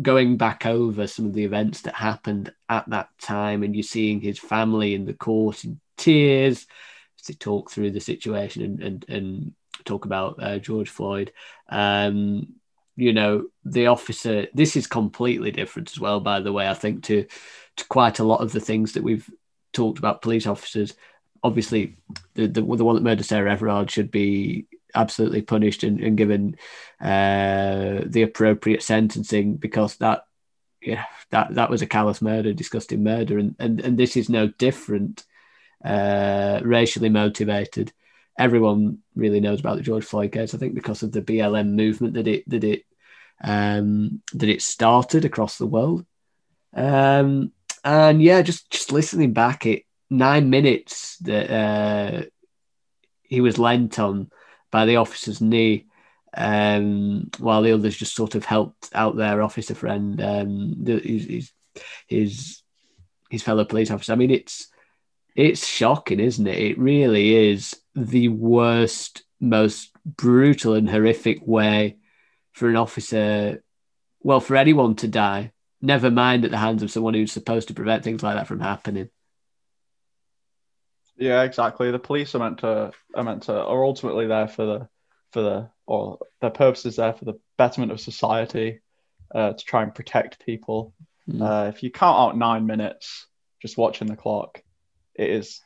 [0.00, 4.20] going back over some of the events that happened at that time and you're seeing
[4.20, 6.66] his family in the court in tears
[7.24, 11.32] to talk through the situation and and, and talk about uh, George Floyd.
[11.68, 12.54] Um,
[12.96, 14.46] you know, the officer.
[14.54, 16.68] This is completely different as well, by the way.
[16.68, 17.26] I think to
[17.76, 19.28] to quite a lot of the things that we've
[19.72, 20.22] talked about.
[20.22, 20.94] Police officers,
[21.42, 21.96] obviously,
[22.34, 26.56] the the, the one that murdered Sarah Everard should be absolutely punished and, and given
[27.00, 30.24] uh, the appropriate sentencing because that
[30.82, 34.48] yeah that that was a callous murder, disgusting murder, and and and this is no
[34.48, 35.24] different
[35.84, 37.92] uh, racially motivated.
[38.38, 42.14] Everyone really knows about the George Floyd case, I think, because of the BLM movement
[42.14, 42.84] that it that it
[43.42, 46.04] um, that it started across the world.
[46.74, 47.52] Um,
[47.84, 52.22] and yeah, just just listening back, it nine minutes that uh,
[53.22, 54.30] he was lent on
[54.70, 55.86] by the officer's knee,
[56.36, 61.52] um, while the others just sort of helped out their officer friend, um, his, his
[62.06, 62.62] his
[63.30, 64.12] his fellow police officer.
[64.12, 64.68] I mean, it's
[65.34, 66.58] it's shocking, isn't it?
[66.58, 71.96] It really is the worst, most brutal and horrific way
[72.52, 73.62] for an officer,
[74.20, 75.52] well, for anyone to die.
[75.82, 78.60] Never mind at the hands of someone who's supposed to prevent things like that from
[78.60, 79.08] happening.
[81.16, 81.90] Yeah, exactly.
[81.90, 84.88] The police are meant to are meant to are ultimately there for the
[85.32, 88.80] for the or their purpose is there for the betterment of society,
[89.34, 90.94] uh, to try and protect people.
[91.28, 91.42] Mm.
[91.42, 93.26] Uh, if you count out nine minutes
[93.60, 94.62] just watching the clock,
[95.14, 95.60] it is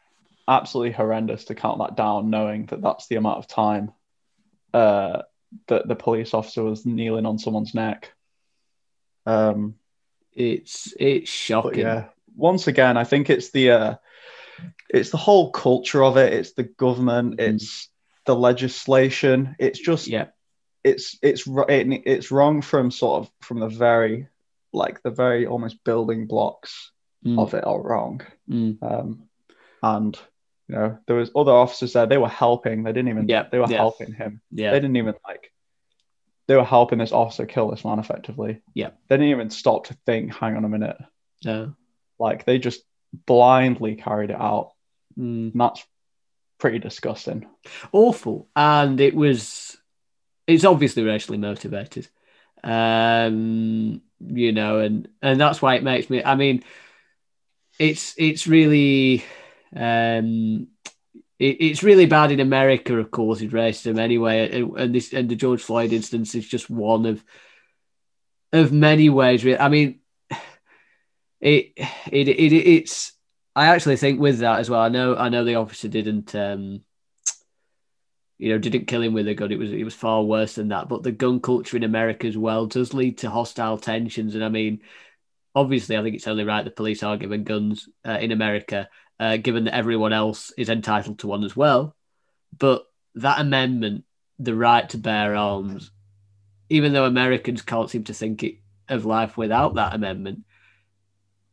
[0.46, 3.92] absolutely horrendous to count that down, knowing that that's the amount of time
[4.72, 5.22] uh,
[5.68, 8.12] that the police officer was kneeling on someone's neck.
[9.26, 9.76] Um,
[10.32, 11.80] It's it's shocking.
[11.80, 13.94] yeah, once again, I think it's the uh,
[14.88, 16.32] it's the whole culture of it.
[16.32, 17.38] It's the government.
[17.38, 17.54] Mm.
[17.54, 17.88] It's
[18.26, 19.54] the legislation.
[19.58, 20.26] It's just yeah,
[20.82, 24.28] it's it's it, it's wrong from sort of from the very
[24.72, 26.90] like the very almost building blocks
[27.24, 27.38] Mm.
[27.40, 28.20] of it are wrong.
[28.50, 28.76] Mm.
[28.82, 29.22] Um,
[29.82, 30.18] and
[30.68, 32.06] you know there was other officers there.
[32.06, 32.82] They were helping.
[32.84, 33.28] They didn't even.
[33.28, 33.76] Yeah, They were yeah.
[33.76, 34.40] helping him.
[34.50, 35.50] yeah, They didn't even like.
[36.46, 38.60] They were helping this officer kill this man effectively.
[38.74, 38.90] Yeah.
[39.08, 40.34] They didn't even stop to think.
[40.34, 40.96] Hang on a minute.
[41.44, 41.74] no.
[42.18, 42.82] Like they just
[43.26, 44.72] blindly carried it out.
[45.18, 45.52] Mm.
[45.52, 45.84] And that's
[46.58, 47.46] pretty disgusting.
[47.92, 49.76] awful and it was
[50.46, 52.08] it's obviously racially motivated
[52.62, 56.62] um you know and and that's why it makes me i mean
[57.78, 59.22] it's it's really
[59.76, 60.68] um
[61.38, 65.28] it, it's really bad in america of course with racism anyway and- and this and
[65.28, 67.24] the george floyd instance is just one of
[68.52, 69.98] of many ways i mean
[71.40, 71.72] it,
[72.10, 73.12] it it it's
[73.56, 76.80] i actually think with that as well i know i know the officer didn't um
[78.38, 79.52] you know, didn't kill him with a gun.
[79.52, 80.88] It was it was far worse than that.
[80.88, 84.34] But the gun culture in America as well does lead to hostile tensions.
[84.34, 84.80] And I mean,
[85.54, 88.88] obviously, I think it's only right the police are given guns uh, in America,
[89.20, 91.94] uh, given that everyone else is entitled to one as well.
[92.56, 92.84] But
[93.16, 94.04] that amendment,
[94.38, 95.90] the right to bear arms,
[96.68, 98.56] even though Americans can't seem to think it,
[98.88, 100.44] of life without that amendment,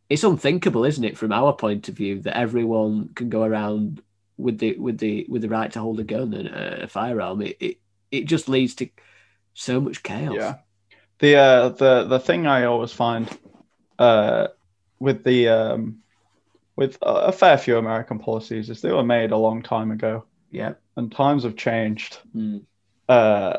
[0.09, 4.01] it's unthinkable, isn't it, from our point of view, that everyone can go around
[4.37, 7.41] with the with the with the right to hold a gun and a, a firearm.
[7.41, 7.77] It, it
[8.11, 8.89] it just leads to
[9.53, 10.35] so much chaos.
[10.35, 10.55] Yeah.
[11.19, 13.29] The uh, the the thing I always find
[13.99, 14.47] uh,
[14.99, 15.99] with the um,
[16.75, 20.73] with a fair few American policies is they were made a long time ago, yeah,
[20.95, 22.19] and times have changed.
[22.35, 22.63] Mm.
[23.07, 23.57] Uh,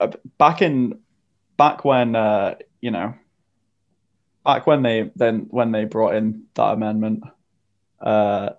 [0.00, 1.00] uh, back in
[1.56, 3.14] back when uh, you know
[4.44, 7.24] back when they then when they brought in that amendment,
[8.00, 8.50] uh,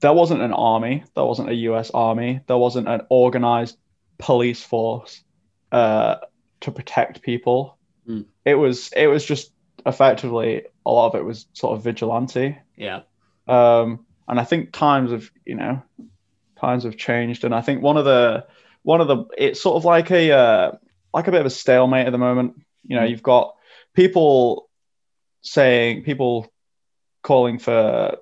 [0.00, 1.90] there wasn't an army, there wasn't a U.S.
[1.92, 3.78] army, there wasn't an organized
[4.18, 5.22] police force
[5.70, 6.16] uh,
[6.60, 7.78] to protect people.
[8.08, 8.26] Mm.
[8.44, 9.52] It was it was just
[9.86, 12.58] effectively a lot of it was sort of vigilante.
[12.82, 13.00] Yeah,
[13.48, 15.82] Um, and I think times have, you know,
[16.60, 17.44] times have changed.
[17.44, 18.46] And I think one of the,
[18.82, 20.72] one of the, it's sort of like a, uh,
[21.14, 22.54] like a bit of a stalemate at the moment.
[22.86, 23.10] You know, Mm.
[23.10, 23.54] you've got
[23.94, 24.68] people
[25.42, 26.52] saying, people
[27.22, 28.16] calling for,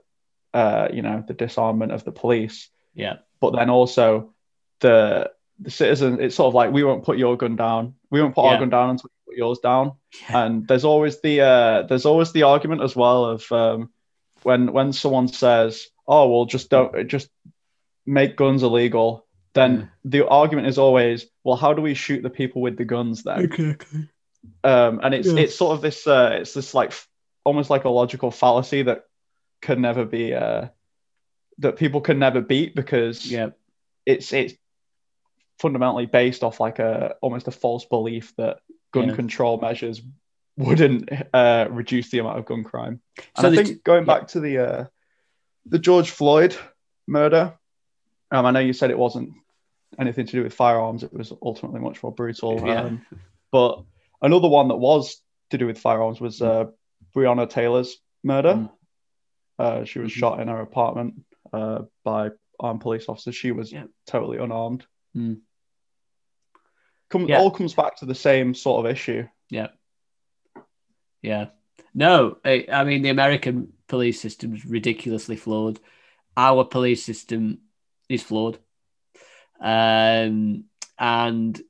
[0.54, 4.34] uh, you know, the disarmament of the police, yeah, but then also
[4.80, 5.30] the,
[5.60, 7.94] the citizen, it's sort of like, we won't put your gun down.
[8.10, 8.50] We won't put Yeah.
[8.52, 9.92] our gun down until you put yours down
[10.28, 13.90] yeah, and there's always the uh, there's always the argument as well of um,
[14.42, 17.28] when when someone says, "Oh, well, just don't just
[18.06, 22.62] make guns illegal," then the argument is always, "Well, how do we shoot the people
[22.62, 24.08] with the guns then?" exactly.
[24.64, 25.38] Um, and it's Yeah.
[25.38, 26.92] it's sort of this uh, it's this like
[27.44, 29.04] almost like a logical fallacy that
[29.62, 30.68] can never be uh,
[31.58, 33.50] that people can never beat because Yeah,
[34.06, 34.54] it's it's
[35.58, 38.60] fundamentally based off like a almost a false belief that
[38.92, 39.14] gun Yeah.
[39.14, 40.00] control measures
[40.66, 43.00] wouldn't uh, reduce the amount of gun crime.
[43.36, 44.84] And So I think t- going back to the uh,
[45.66, 46.56] the George Floyd
[47.06, 47.54] murder,
[48.30, 49.32] um, I know you said it wasn't
[49.98, 52.62] anything to do with firearms; it was ultimately much more brutal.
[52.66, 52.82] Yeah.
[52.82, 53.06] Um,
[53.50, 53.82] but
[54.22, 56.66] another one that was to do with firearms was uh,
[57.14, 58.54] Breonna Taylor's murder.
[58.54, 58.70] Mm.
[59.58, 60.16] Uh, she was Mhm.
[60.16, 63.34] shot in her apartment uh, by armed police officers.
[63.34, 63.84] She was Yeah.
[64.06, 64.86] totally unarmed.
[65.16, 65.40] Mm.
[67.10, 67.40] Come, Yeah.
[67.40, 69.26] All comes back to the same sort of issue.
[69.50, 69.68] yeah,
[71.22, 71.46] yeah.
[71.94, 75.80] No, I, I mean the American police system is ridiculously flawed.
[76.36, 77.60] Our police system
[78.08, 78.58] is flawed,
[79.60, 80.64] um,
[80.98, 81.60] and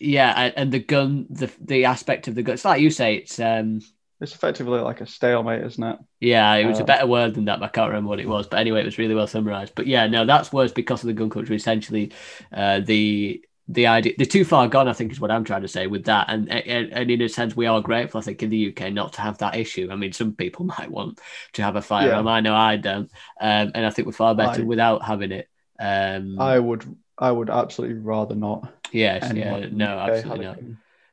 [0.00, 2.54] yeah, and, the gun, the the aspect of the gun.
[2.54, 3.80] It's like you say, it's um,
[4.20, 5.98] It's effectively like a stalemate, isn't it?
[6.20, 8.28] yeah, it was a Uh, better word than that, but I can't remember what it
[8.28, 8.46] was.
[8.46, 9.74] But anyway, it was really well summarized.
[9.74, 11.52] But yeah, no, that's worse because of the gun culture.
[11.54, 12.12] Essentially,
[12.52, 15.68] uh, the the idea, they're too far gone, I think, is what I'm trying to
[15.68, 16.26] say with that.
[16.28, 19.14] And, and and in a sense, we are grateful, I think, in the UK not
[19.14, 19.88] to have that issue.
[19.90, 21.20] I mean, some people might want
[21.54, 22.28] to have a firearm.
[22.28, 23.10] I know I don't,
[23.40, 25.48] um, and I think we're far better I- without having it.
[25.78, 26.84] Um, I would
[27.18, 28.72] I would absolutely rather not.
[28.92, 30.58] yes, yeah, no, absolutely not.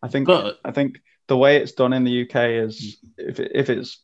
[0.02, 3.52] I think But I think the way it's done in the UK is if it,
[3.56, 4.03] if it's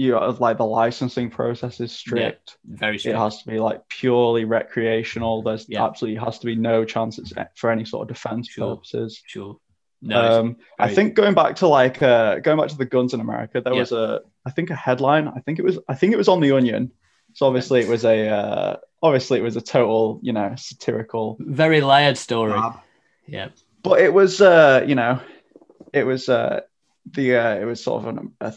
[0.00, 2.56] you know like the licensing process is strict.
[2.64, 3.16] very strict.
[3.16, 5.42] It has to be like purely recreational.
[5.42, 5.84] There's Yeah.
[5.86, 8.76] absolutely has to be no chance it's for any sort of defense Sure.
[8.76, 9.22] purposes.
[9.26, 9.56] Sure.
[10.02, 13.20] No, um, I think going back to like uh, going back to the guns in
[13.20, 13.80] America, there Yeah.
[13.80, 15.28] was a I think a headline.
[15.28, 16.92] I think it was I think it was on the Onion.
[17.34, 21.80] So obviously it was a uh, obviously it was a total you know satirical very
[21.82, 22.58] layered story.
[23.26, 23.48] Yeah.
[23.82, 25.20] but it was uh you know
[25.92, 26.60] it was uh
[27.12, 28.54] the uh, it was sort of an, a,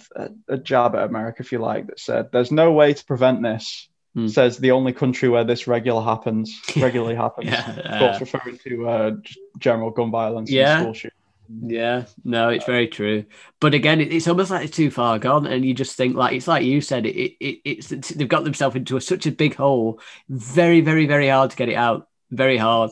[0.48, 3.90] a, jab at America if you like that said there's no way to prevent this
[4.16, 4.28] Hmm.
[4.28, 7.72] says the only country where this regular happens regularly happens Yeah.
[7.72, 9.12] of course referring to uh,
[9.58, 10.74] general gun violence Yeah.
[10.76, 11.20] and school shootings.
[11.62, 13.26] Yeah, no, it's very true.
[13.60, 16.34] But again, it, it's almost like it's too far gone, and you just think like
[16.34, 19.56] it's like you said, it, it it's they've got themselves into a, such a big
[19.56, 20.00] hole,
[20.30, 22.92] very, very, very hard to get it out, very hard.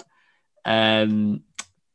[0.66, 1.44] Um,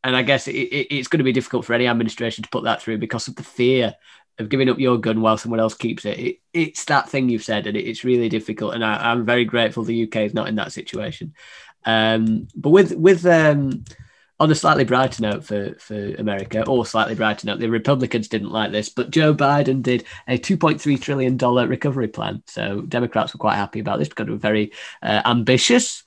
[0.06, 2.62] and I guess it, it, it's going to be difficult for any administration to put
[2.62, 3.92] that through because of the fear
[4.38, 6.18] of giving up your gun while someone else keeps it.
[6.18, 8.74] it it's that thing you've said, and it, it's really difficult.
[8.74, 11.34] And I, I'm very grateful the UK is not in that situation.
[11.84, 13.84] Um, but with with um,
[14.38, 18.52] on a slightly brighter note for, for America, or slightly brighter note, the Republicans didn't
[18.52, 22.44] like this, but Joe Biden did a $2.3 trillion recovery plan.
[22.46, 26.04] So Democrats were quite happy about this because it was very uh, ambitious,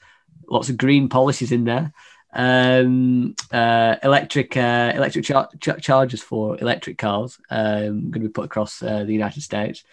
[0.48, 1.92] lots of green policies in there.
[2.32, 8.30] Um, uh, electric uh, electric char- ch- chargers for electric cars um, going to be
[8.30, 9.84] put across uh, the United States.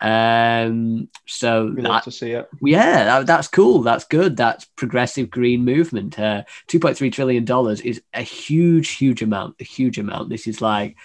[0.00, 3.80] Um, so we that- to see it yeah, that, that's cool.
[3.82, 4.36] That's good.
[4.36, 6.18] That's progressive green movement.
[6.18, 9.56] Uh, Two point three trillion dollars is a huge, huge amount.
[9.58, 10.28] A huge amount.
[10.28, 10.96] This is like,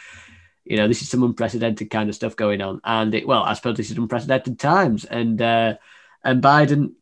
[0.66, 2.82] you know, this is some unprecedented kind of stuff going on.
[2.84, 5.06] And it, well, I suppose this is unprecedented times.
[5.06, 5.76] And uh,
[6.24, 6.94] and Biden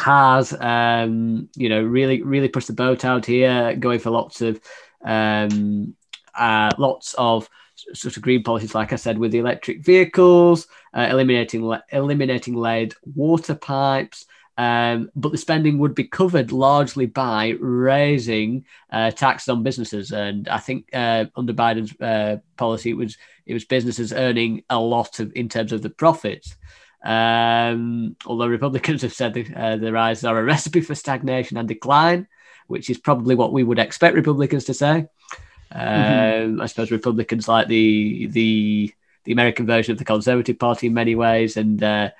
[0.00, 4.60] has, um, you know, really, really pushed the boat out here, going for lots of,
[5.04, 5.94] um,
[6.34, 7.48] uh, lots of
[7.94, 12.94] sort of green policies, like I said, with the electric vehicles, uh, eliminating eliminating lead
[13.14, 14.26] water pipes.
[14.56, 20.48] Um, but the spending would be covered largely by raising uh, taxes on businesses, and
[20.48, 25.20] I think uh, under Biden's uh, policy, it was it was businesses earning a lot
[25.20, 26.56] of in terms of the profits.
[27.04, 31.68] Um, although Republicans have said the, uh, the rises are a recipe for stagnation and
[31.68, 32.26] decline,
[32.66, 35.06] which is probably what we would expect Republicans to say.
[35.70, 38.92] Um, I suppose Republicans like the the
[39.24, 42.10] the American version of the Conservative Party in many ways, and uh,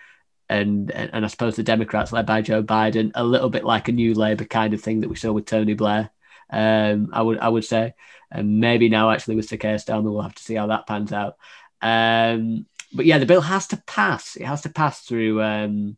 [0.48, 3.92] and and I suppose the Democrats led by Joe Biden a little bit like a
[3.92, 6.10] New Labour kind of thing that we saw with Tony Blair.
[6.50, 7.94] Um, I would I would say,
[8.30, 11.12] and maybe now actually with Sir Keir Starmer, we'll have to see how that pans
[11.12, 11.36] out.
[11.80, 14.36] Um, but yeah, the bill has to pass.
[14.36, 15.96] It has to pass through um,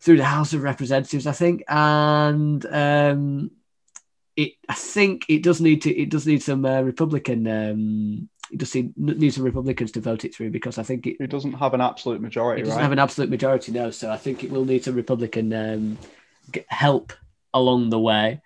[0.00, 3.50] through the House of Representatives, I think, and um,
[4.36, 8.58] it I think it does need to it does need some uh, Republican um, it
[8.58, 11.52] does need, need some Republicans to vote it through because I think it, it doesn't
[11.52, 14.42] have an absolute majority it doesn't right have an absolute majority now, so I think
[14.42, 15.98] it will need some Republican um,
[16.68, 17.12] help
[17.54, 18.40] along the way.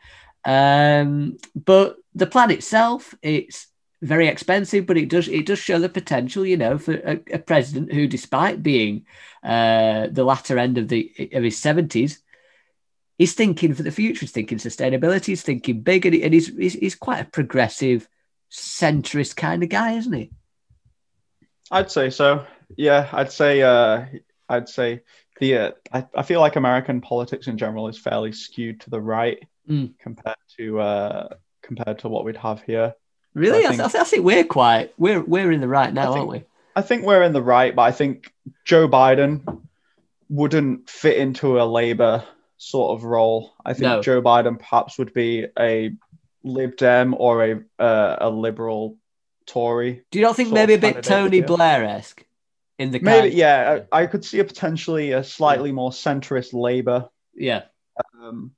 [0.45, 3.69] Um, but the plan itself, it's
[4.03, 7.39] very expensive, but it does it does show the potential, you know, for a, a
[7.39, 9.07] president who, despite being
[9.43, 12.21] uh, the latter end of the of his seventies,
[13.19, 14.21] is thinking for the future.
[14.21, 15.27] He's thinking sustainability.
[15.27, 18.09] He's thinking big, and, he, and he's, he's he's quite a progressive,
[18.51, 20.31] centrist kind of guy, isn't he?
[21.71, 22.47] I'd say so.
[22.77, 23.63] Yeah, I'd say.
[23.63, 24.07] Uh,
[24.49, 25.01] I'd say
[25.41, 25.57] the.
[25.57, 29.39] Uh, I, I feel like American politics in general is fairly skewed to the right
[29.67, 29.95] Mm.
[29.99, 31.29] compared to uh,
[31.63, 32.93] compared to what we'd have here.
[33.35, 36.13] Really, I I, think- I, I think we're quite we're we're in the right now,
[36.15, 36.45] I aren't we?
[36.77, 38.33] I think we're in the right, but I think
[38.65, 39.63] Joe Biden
[40.29, 42.25] wouldn't fit into a Labour
[42.57, 43.53] sort of role.
[43.65, 44.03] I think No.
[44.03, 45.93] Joe Biden perhaps would be a
[46.43, 48.97] Lib Dem or a uh, a liberal
[49.47, 50.05] Tory.
[50.11, 51.41] Do you not think maybe a bit Tony.
[51.43, 52.25] Blair esque
[52.79, 53.35] in the Maybe, kind?
[53.35, 57.63] yeah, I, I could see a potentially a slightly more centrist Labour yeah,
[58.21, 58.53] um,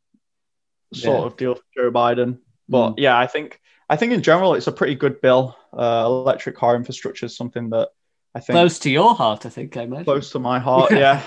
[0.94, 1.26] sort Yeah.
[1.26, 2.38] of deal for Joe Biden.
[2.68, 5.56] But yeah, I think I think in general it's a pretty good bill.
[5.72, 7.88] Uh, electric car infrastructure is something that
[8.34, 9.76] I think close to your heart, I think.
[9.76, 10.04] I imagine.
[10.04, 10.90] close to my heart.
[11.04, 11.20] Yeah.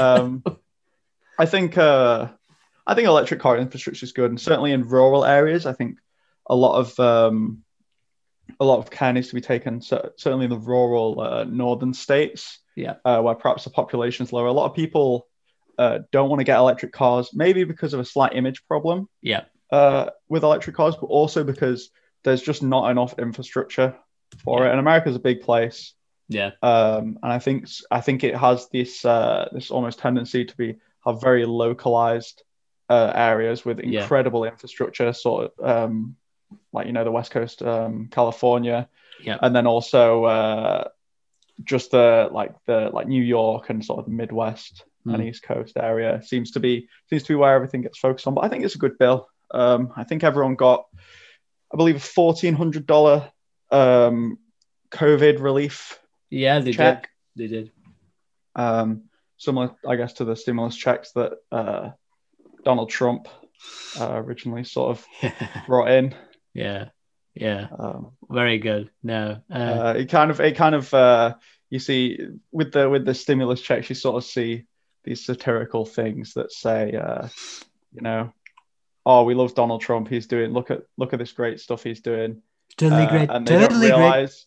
[0.00, 0.42] um,
[1.38, 2.28] I think uh,
[2.86, 5.98] I think electric car infrastructure is good, and certainly in rural areas, I think
[6.48, 7.64] a lot of um,
[8.60, 9.80] a lot of care needs to be taken.
[9.80, 12.94] So, certainly in the rural uh, northern states, Yeah.
[13.04, 14.46] uh, where perhaps the population is lower.
[14.46, 15.26] A lot of people
[15.78, 19.44] uh, don't want to get electric cars, maybe because of a slight image problem Yeah.
[19.74, 21.90] Uh, with electric cars, but also because
[22.22, 23.90] there's just not enough infrastructure
[24.44, 24.70] for it.
[24.70, 25.94] And America's a big place,
[26.28, 26.50] Yeah.
[26.62, 27.58] um, and I think
[27.90, 32.42] I think it has this uh, this almost tendency to be have very localized
[32.88, 34.00] uh, areas with Yeah.
[34.02, 36.16] incredible infrastructure, sort of um,
[36.72, 38.88] like you know the West Coast, um, California,
[39.28, 39.38] Yeah.
[39.42, 40.84] and then also uh,
[41.72, 45.28] just the like the like New York and sort of the Midwest and Hmm.
[45.28, 48.34] East Coast area seems to be seems to be where everything gets focused on.
[48.34, 49.28] But I think it's a good bill.
[49.54, 50.84] Um, I think everyone got,
[51.72, 53.30] I believe, a fourteen hundred dollar
[53.70, 54.38] um,
[54.90, 55.98] COVID relief
[56.30, 56.60] Yeah.
[56.60, 57.50] They check, did.
[57.50, 57.70] They did.
[58.56, 59.04] um,
[59.38, 61.90] similar, I guess, to the stimulus checks that uh,
[62.64, 63.28] Donald Trump
[63.98, 65.06] uh, originally sort of
[65.66, 66.14] brought in.
[66.52, 66.88] yeah.
[67.34, 67.66] Yeah.
[67.76, 68.90] Um, Very good.
[69.02, 69.42] No.
[69.50, 71.34] Uh, uh, it kind of it kind of uh,
[71.68, 72.18] you see
[72.52, 74.66] with the with the stimulus checks you sort of see
[75.02, 77.26] these satirical things that say uh,
[77.92, 78.32] you know
[79.06, 82.00] oh we love Donald Trump he's doing look at look at this great stuff he's
[82.00, 82.42] doing
[82.76, 83.30] totally Uh, great.
[83.30, 83.98] and they don't Totally great.
[83.98, 84.46] realize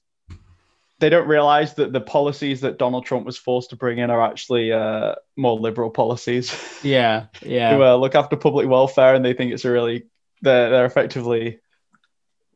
[0.99, 4.21] they don't realize that the policies that Donald Trump was forced to bring in are
[4.25, 6.51] actually uh, more liberal policies
[6.83, 7.27] Yeah.
[7.43, 7.77] Yeah.
[7.77, 10.05] to uh, look after public welfare and they think it's a really
[10.41, 11.59] they're, they're effectively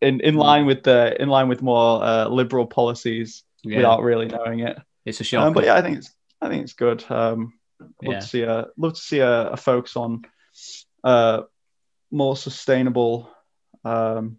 [0.02, 0.40] in in Hmm.
[0.40, 3.78] line with the in line with more uh, liberal policies yeah.
[3.78, 4.78] without really knowing it.
[5.06, 5.46] It's a shock.
[5.46, 7.04] Um, but yeah, I think it's I think it's good.
[7.12, 8.20] Um, love Yeah.
[8.20, 10.24] to see a love to see a, a focus on
[11.04, 11.44] uh,
[12.12, 13.32] more sustainable
[13.84, 14.38] um,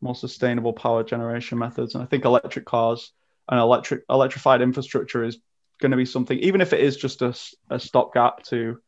[0.00, 3.12] more sustainable power generation methods, and I think electric cars
[3.48, 5.38] and electric electrified infrastructure is
[5.80, 7.34] going to be something, even if it is just a
[7.78, 8.80] stopgap to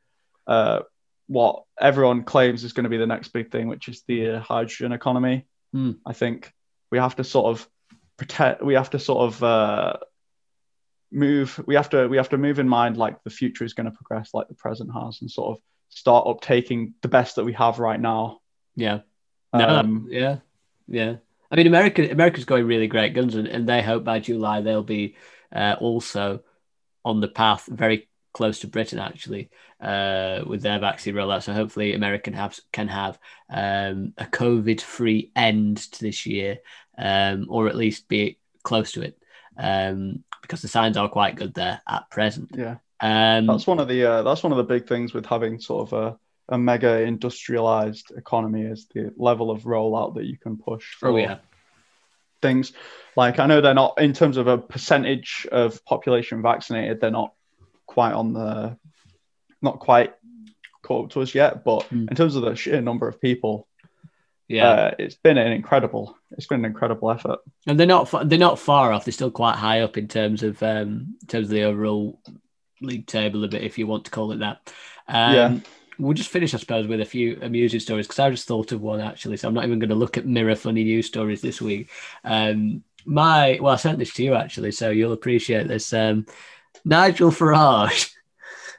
[0.47, 0.81] uh,
[1.27, 4.41] what everyone claims is going to be the next big thing, which is the uh,
[4.41, 5.47] hydrogen economy.
[5.73, 5.93] Hmm.
[6.07, 6.53] I think
[6.91, 7.69] we have to sort of
[8.17, 8.63] protect.
[8.63, 9.97] We have to sort of uh,
[11.11, 11.63] move.
[11.67, 13.97] We have to we have to move in mind like the future is going to
[13.97, 15.63] progress like the present has, and sort of
[15.95, 18.41] start uptaking the best that we have right now.
[18.77, 19.01] yeah.
[19.55, 20.39] No, Um, yeah,
[20.89, 21.17] yeah.
[21.51, 24.83] I mean, America, America's going really great guns, and, and they hope by July they'll
[24.83, 25.17] be
[25.55, 26.41] uh, also
[27.05, 31.43] on the path very close to Britain, actually, uh, with their vaccine rollout.
[31.43, 33.19] So hopefully, America can have can have
[33.51, 36.61] um, a COVID-free end to this year,
[36.97, 39.19] um, or at least be close to it,
[39.59, 42.53] um, because the signs are quite good there at present.
[42.57, 42.77] yeah.
[43.03, 45.93] Um, That's one of the uh, that's one of the big things with having sort
[45.93, 50.95] of a, a mega industrialized economy is the level of rollout that you can push.
[50.95, 51.39] For oh yeah,
[52.41, 52.73] things
[53.17, 57.35] like I know they're not in terms of a percentage of population vaccinated, they're not
[57.87, 58.77] quite on the
[59.61, 60.15] not quite
[60.83, 62.07] caught up to us yet, but Hmm.
[62.09, 63.67] in terms of the sheer number of people,
[64.49, 64.69] yeah.
[64.69, 67.41] uh, it's been an incredible it's been an incredible effort.
[67.67, 69.05] And they're not they're not far off.
[69.05, 72.21] They're still quite high up in terms of um, in terms of the overall
[72.83, 74.73] league table a bit, if you want to call it that.
[75.09, 75.59] Um, Yeah.
[75.99, 78.81] We'll just finish, I suppose, with a few amusing stories because I just thought of
[78.81, 79.37] one actually.
[79.37, 81.91] So I'm not even going to look at mirror funny news stories this week.
[82.25, 85.93] Um, my well, I sent this to you actually, so you'll appreciate this.
[85.93, 86.27] Um,
[86.85, 88.11] Nigel Farage.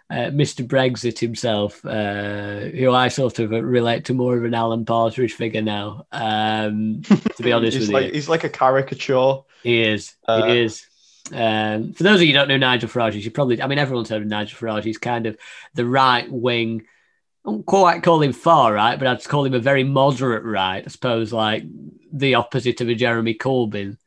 [0.10, 0.68] Uh, Mr.
[0.68, 5.62] Brexit himself, uh, who I sort of relate to more of an Alan Partridge figure
[5.64, 6.06] now.
[6.12, 9.38] Um, to be honest he's with like you, he's like a caricature.
[9.64, 10.14] he is.
[10.28, 10.86] Uh, he is.
[11.32, 14.10] Um, for those of you who don't know Nigel Farage, you probably, I mean, everyone's
[14.10, 14.84] heard of Nigel Farage.
[14.84, 15.38] He's kind of
[15.74, 16.86] the right wing.
[17.46, 20.84] I won't quite call him far right, but I'd call him a very moderate right.
[20.86, 21.64] I suppose like
[22.12, 23.98] the opposite of a Jeremy Corbyn,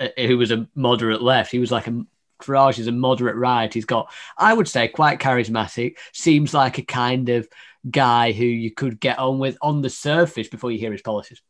[0.00, 1.50] uh, who was a moderate left.
[1.50, 2.04] He was like a
[2.42, 3.72] Farage is a moderate right.
[3.72, 5.96] He's got, I would say, quite charismatic.
[6.12, 7.48] Seems like a kind of
[7.88, 11.42] guy who you could get on with on the surface before you hear his policies.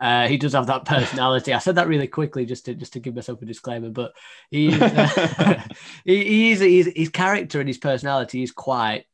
[0.00, 1.52] Uh, he does have that personality.
[1.52, 4.12] I said that really quickly just to just to give myself a disclaimer, but
[4.50, 4.70] he,
[6.04, 9.04] he he's, he's his character and his personality is quite,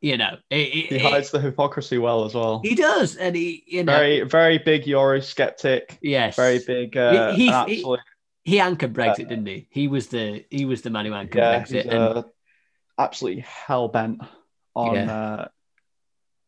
[0.00, 2.60] you know, it, He it- hides the hypocrisy well as well.
[2.64, 5.98] he does, and he you know Very very big Eurosceptic.
[6.02, 6.96] yes Very big.
[6.96, 8.00] Uh, He- he- absolute,
[8.42, 9.68] he anchored Brexit, didn't he?
[9.70, 12.22] He was the he was the man who anchored yeah, Brexit, and uh,
[12.98, 14.20] absolutely hell bent
[14.74, 15.48] on uh,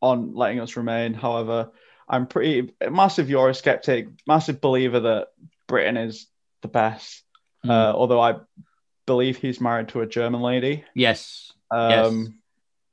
[0.02, 1.14] on letting us remain.
[1.14, 1.70] However,
[2.08, 5.28] I'm pretty massive Eurosceptic, massive believer that
[5.66, 6.26] Britain is
[6.62, 7.22] the best.
[7.64, 7.70] Hmm.
[7.70, 8.36] Uh, although I
[9.06, 10.84] believe he's married to a German lady.
[10.94, 12.38] yes, Um,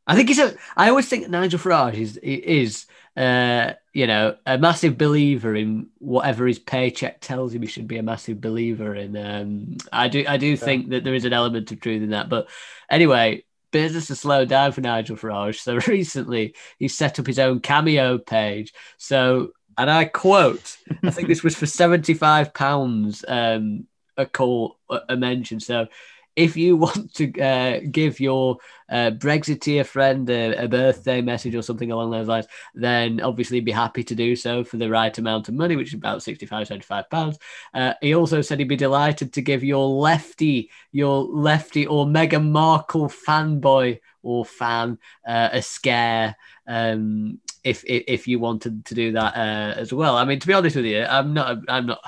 [0.05, 0.55] I think he's a.
[0.76, 2.86] I always think Nigel Farage is is
[3.16, 7.61] uh, you know a massive believer in whatever his paycheck tells him.
[7.61, 9.16] He should be a massive believer in.
[9.16, 12.28] Um, I do I do think that there is an element of truth in that.
[12.28, 12.49] But
[12.89, 15.59] anyway, business has slowed down for Nigel Farage.
[15.59, 18.74] So recently he set up his own cameo page.
[18.97, 24.78] So and I quote, I think this was for seventy-five pounds um, a call,
[25.09, 25.59] a mention.
[25.59, 25.88] So,
[26.36, 28.57] if you want to uh, give your
[28.89, 33.71] uh, Brexiteer friend a, a, birthday message or something along those lines, then obviously be
[33.71, 37.09] happy to do so for the right amount of money, which is about 65, 75
[37.09, 37.39] pounds.
[37.73, 42.51] Uh, he also said he'd be delighted to give your lefty, your lefty or Meghan
[42.51, 46.36] Markle fanboy or fan uh, a scare.
[46.67, 50.47] Um, if, if, if you wanted to do that uh, as well, I mean, to
[50.47, 51.99] be honest with you, I'm not, I'm not,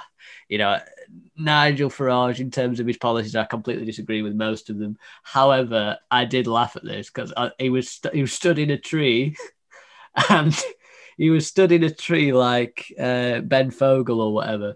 [0.49, 0.79] you know,
[1.37, 3.35] Nigel Farage in terms of his policies.
[3.35, 4.97] I completely disagree with most of them.
[5.23, 8.77] However, I did laugh at this because he was st- he was stood in a
[8.77, 9.35] tree,
[10.29, 10.55] and
[11.17, 14.75] he was stood in a tree like uh, Ben Fogle or whatever,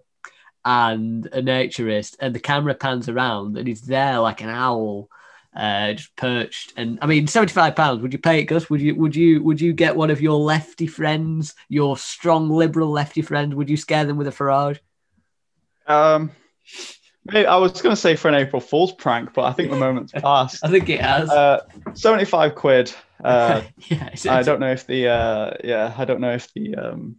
[0.65, 5.09] and a naturist, and the camera pans around, and he's there like an owl.
[5.55, 8.01] Uh, just perched, and I mean, seventy-five pounds.
[8.01, 8.69] Would you pay it, Gus?
[8.69, 8.95] Would you?
[8.95, 9.41] Would you?
[9.43, 13.55] Would you get one of your lefty friends, your strong liberal lefty friends?
[13.55, 14.77] Would you scare them with a Farage?
[15.87, 16.31] Um,
[17.31, 20.11] I was going to say for an April Fool's prank, but I think the moment's
[20.15, 20.65] passed.
[20.65, 21.29] I think it has.
[21.29, 21.63] Uh,
[21.93, 22.93] Seventy-five quid.
[23.23, 27.17] Uh, yeah, I don't know if the uh, yeah, I don't know if the um,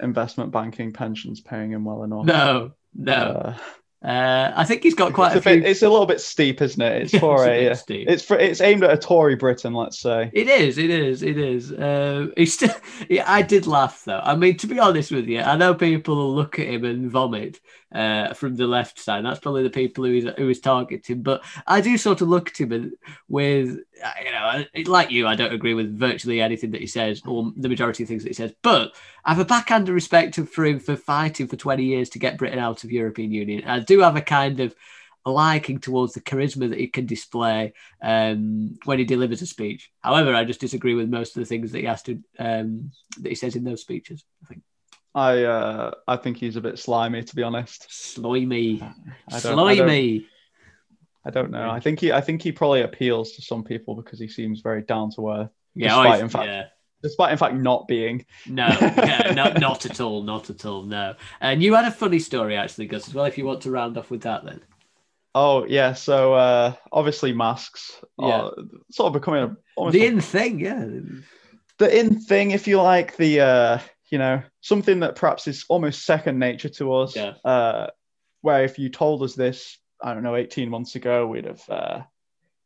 [0.00, 2.24] investment banking pension's paying him well enough.
[2.24, 3.12] No, no.
[3.12, 3.58] Uh,
[4.06, 5.60] uh, I think he's got quite it's a, few.
[5.60, 7.02] Bit, it's a little bit steep, isn't it?
[7.02, 7.66] It's for a.
[7.66, 8.36] a it's for.
[8.36, 10.30] It's aimed at a Tory Britain, let's say.
[10.32, 10.76] It is.
[10.76, 11.22] It is.
[11.22, 11.72] It is.
[11.72, 12.74] Uh, he's still.
[13.08, 14.20] Yeah, I did laugh though.
[14.22, 17.10] I mean, to be honest with you, I know people will look at him and
[17.10, 17.60] vomit
[17.94, 19.24] uh, from the left side.
[19.24, 21.22] That's probably the people who he's who he's targeting.
[21.22, 22.92] But I do sort of look at him
[23.28, 27.52] with, you know, like you, I don't agree with virtually anything that he says or
[27.56, 28.54] the majority of things that he says.
[28.62, 32.18] But I have a backhand of respect for him for fighting for 20 years to
[32.18, 33.64] get Britain out of European Union.
[33.66, 34.74] I do have a kind of
[35.24, 37.72] liking towards the charisma that he can display
[38.02, 39.90] um, when he delivers a speech.
[40.00, 42.90] However, I just disagree with most of the things that he has to um,
[43.20, 44.24] that he says in those speeches.
[44.44, 44.62] I think.
[45.14, 47.86] I uh, I think he's a bit slimy, to be honest.
[47.88, 48.82] Slimy,
[49.30, 50.26] slimy.
[51.24, 51.70] I don't know.
[51.70, 54.82] I think he I think he probably appeals to some people because he seems very
[54.82, 55.50] down to earth.
[55.74, 56.64] Yeah, despite, in fact, yeah
[57.02, 58.24] despite in fact not being.
[58.46, 60.84] No, yeah, no, not at all, not at all.
[60.84, 61.14] No.
[61.40, 63.24] And you had a funny story actually, Gus, as well.
[63.24, 64.60] If you want to round off with that, then.
[65.34, 68.50] Oh yeah, so uh, obviously masks yeah.
[68.90, 70.86] sort of becoming a the in thing, yeah.
[71.78, 73.78] The in thing, if you like, the uh,
[74.12, 77.16] you know something that perhaps is almost second nature to us.
[77.16, 77.32] Yeah.
[77.44, 77.86] Uh,
[78.42, 82.02] where if you told us this, I don't know, eighteen months ago, we'd have uh,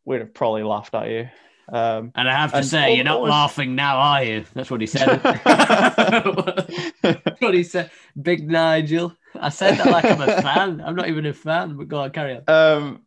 [0.05, 1.29] we'd have probably laughed at you.
[1.69, 4.45] Um, and I have to say, you're not laughing now, are you?
[4.55, 5.21] That's what he said.
[7.03, 7.91] That's what he said.
[8.21, 9.17] Big Nigel.
[9.35, 10.81] I said that like I'm a fan.
[10.81, 12.45] I'm not even a fan, but go on, carry on.
[12.47, 13.07] Um,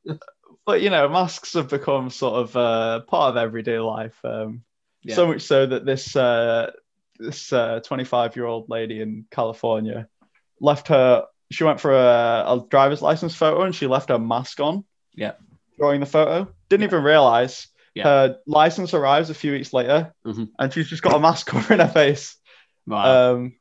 [0.65, 4.17] but you know, masks have become sort of uh, part of everyday life.
[4.23, 4.63] Um,
[5.03, 5.15] yeah.
[5.15, 6.71] So much so that this uh,
[7.19, 10.07] this 25 uh, year old lady in California
[10.59, 11.25] left her.
[11.51, 14.85] She went for a, a driver's license photo and she left her mask on.
[15.15, 15.33] Yeah.
[15.77, 16.53] Drawing the photo.
[16.69, 18.03] Didn't even realize yeah.
[18.03, 20.45] Her license arrives a few weeks later, mm-hmm.
[20.57, 22.37] and she's just got a mask covering her face.
[22.87, 23.33] Wow.
[23.33, 23.55] Um,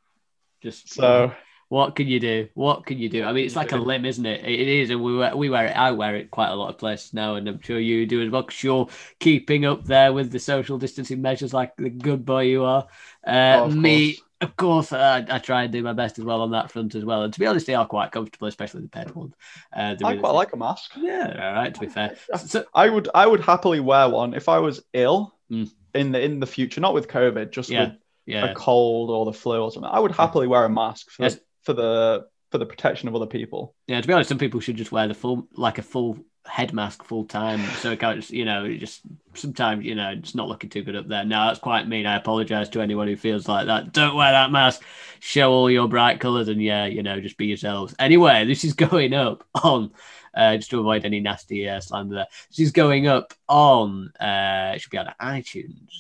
[0.63, 1.35] just so.
[1.69, 2.49] What can you do?
[2.55, 3.25] What can you do?
[3.25, 4.45] I mean, it's like a limb, isn't it?
[4.45, 5.77] It is, and we wear, we wear it.
[5.77, 8.31] I wear it quite a lot of places now, and I'm sure you do as
[8.31, 8.43] well.
[8.43, 8.89] Because you're
[9.21, 12.87] keeping up there with the social distancing measures, like the good boy you are.
[13.27, 16.43] Uh, oh, me, course of course, I, I, try and do my best as well
[16.43, 17.23] on that front as well.
[17.23, 19.11] And to be honest, they are quite comfortable, especially the pet.
[19.17, 19.27] Uh,
[19.73, 20.93] I quite like a mask.
[20.97, 21.75] Yeah, all right.
[21.75, 25.35] To be fair, so, I would I would happily wear one if I was ill
[25.51, 25.69] mm.
[25.95, 27.87] in the in the future, not with COVID, just yeah.
[27.87, 27.93] with
[28.27, 28.51] yeah.
[28.51, 29.91] a cold or the flu or something.
[29.93, 31.39] I would happily wear a mask for, yes.
[31.69, 33.75] For the for the protection of other people.
[33.87, 36.73] Yeah, to be honest, some people should just wear the full like a full head
[36.73, 37.63] mask full time.
[37.81, 39.03] So it can't, just you know, just
[39.35, 41.27] sometimes, you know, it's not looking too good up there.
[41.27, 42.07] No, that's quite mean.
[42.07, 43.93] I apologize to anyone who feels like that.
[43.93, 44.83] Don't wear that mask.
[45.21, 47.95] Show all your bright colors and yeah, you know, just be yourselves.
[47.99, 49.93] Anyway, this is going up on.
[50.35, 52.27] Uh, just to avoid any nasty uh, slander there.
[52.49, 55.91] This is going up on, uh, it should be on iTunes,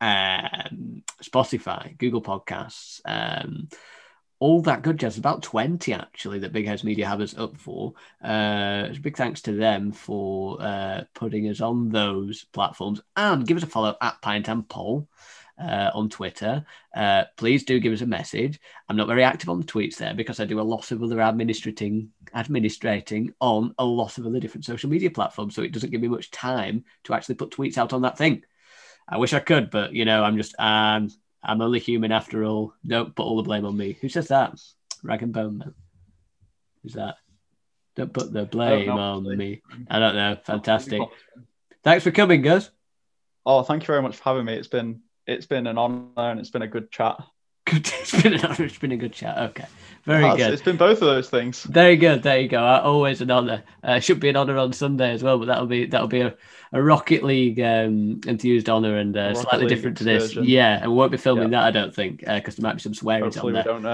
[0.00, 3.68] um, Spotify, Google Podcasts, um,
[4.40, 5.18] all that good jazz.
[5.18, 7.92] About 20 actually that Big Heads Media have us up for.
[8.24, 13.62] Uh, big thanks to them for uh, putting us on those platforms and give us
[13.62, 15.08] a follow at Pint and Poll.
[15.58, 16.64] Uh, on Twitter,
[16.96, 18.58] uh, please do give us a message.
[18.88, 21.20] I'm not very active on the tweets there because I do a lot of other
[21.20, 26.00] administrating, administrating on a lot of other different social media platforms, so it doesn't give
[26.00, 28.42] me much time to actually put tweets out on that thing.
[29.06, 31.10] I wish I could, but you know, I'm just um,
[31.42, 32.74] I'm only human after all.
[32.86, 33.96] Don't put all the blame on me.
[34.00, 34.58] Who says that?
[35.02, 35.74] Rag and Bone Man.
[36.82, 37.16] Who's that?
[37.96, 39.62] Don't put the blame on me.
[39.88, 40.36] I don't know.
[40.44, 41.02] Fantastic.
[41.82, 42.70] Thanks for coming, guys.
[43.44, 44.54] Oh, thank you very much for having me.
[44.54, 47.16] It's been it's been an honor and it's been a good chat.
[47.70, 47.92] Good.
[48.00, 48.64] It's been an honor.
[48.64, 49.38] It's been a good chat.
[49.38, 49.64] Okay.
[50.04, 50.52] Very Ah, good.
[50.52, 51.62] It's been both of those things.
[51.64, 52.22] Very good.
[52.22, 52.58] There you go.
[52.64, 53.62] Uh, always an honor.
[53.84, 56.34] Uh, should be an honor on Sunday as well, but that'll be that'll be a,
[56.72, 60.24] a Rocket League um, enthused honor and uh, slightly League different to this.
[60.24, 60.50] excursion.
[60.50, 61.60] yeah, and we won't be filming Yeah.
[61.60, 63.62] that, I don't think, because there might be some swearing on we there.
[63.62, 63.86] don't.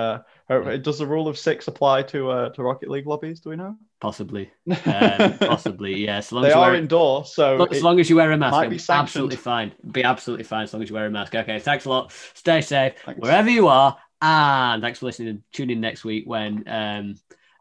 [0.48, 3.40] Uh, does the rule of six apply to uh, to Rocket League lobbies?
[3.40, 3.76] Do we know?
[4.00, 4.50] Possibly,
[4.86, 6.04] um, possibly.
[6.04, 8.30] Yeah, so long they as you are wear, indoor, so as long as you wear
[8.30, 9.72] a mask, might be absolutely fine.
[9.90, 11.34] Be absolutely fine as long as you wear a mask.
[11.34, 12.12] Okay, thanks a lot.
[12.34, 13.20] Stay safe Thanks.
[13.20, 15.28] wherever you are, and thanks for listening.
[15.28, 17.14] and Tune in next week when um,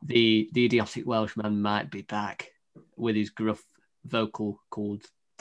[0.03, 2.52] the the idiotic Welshman might be back
[2.95, 3.64] with his gruff
[4.06, 5.03] vocal called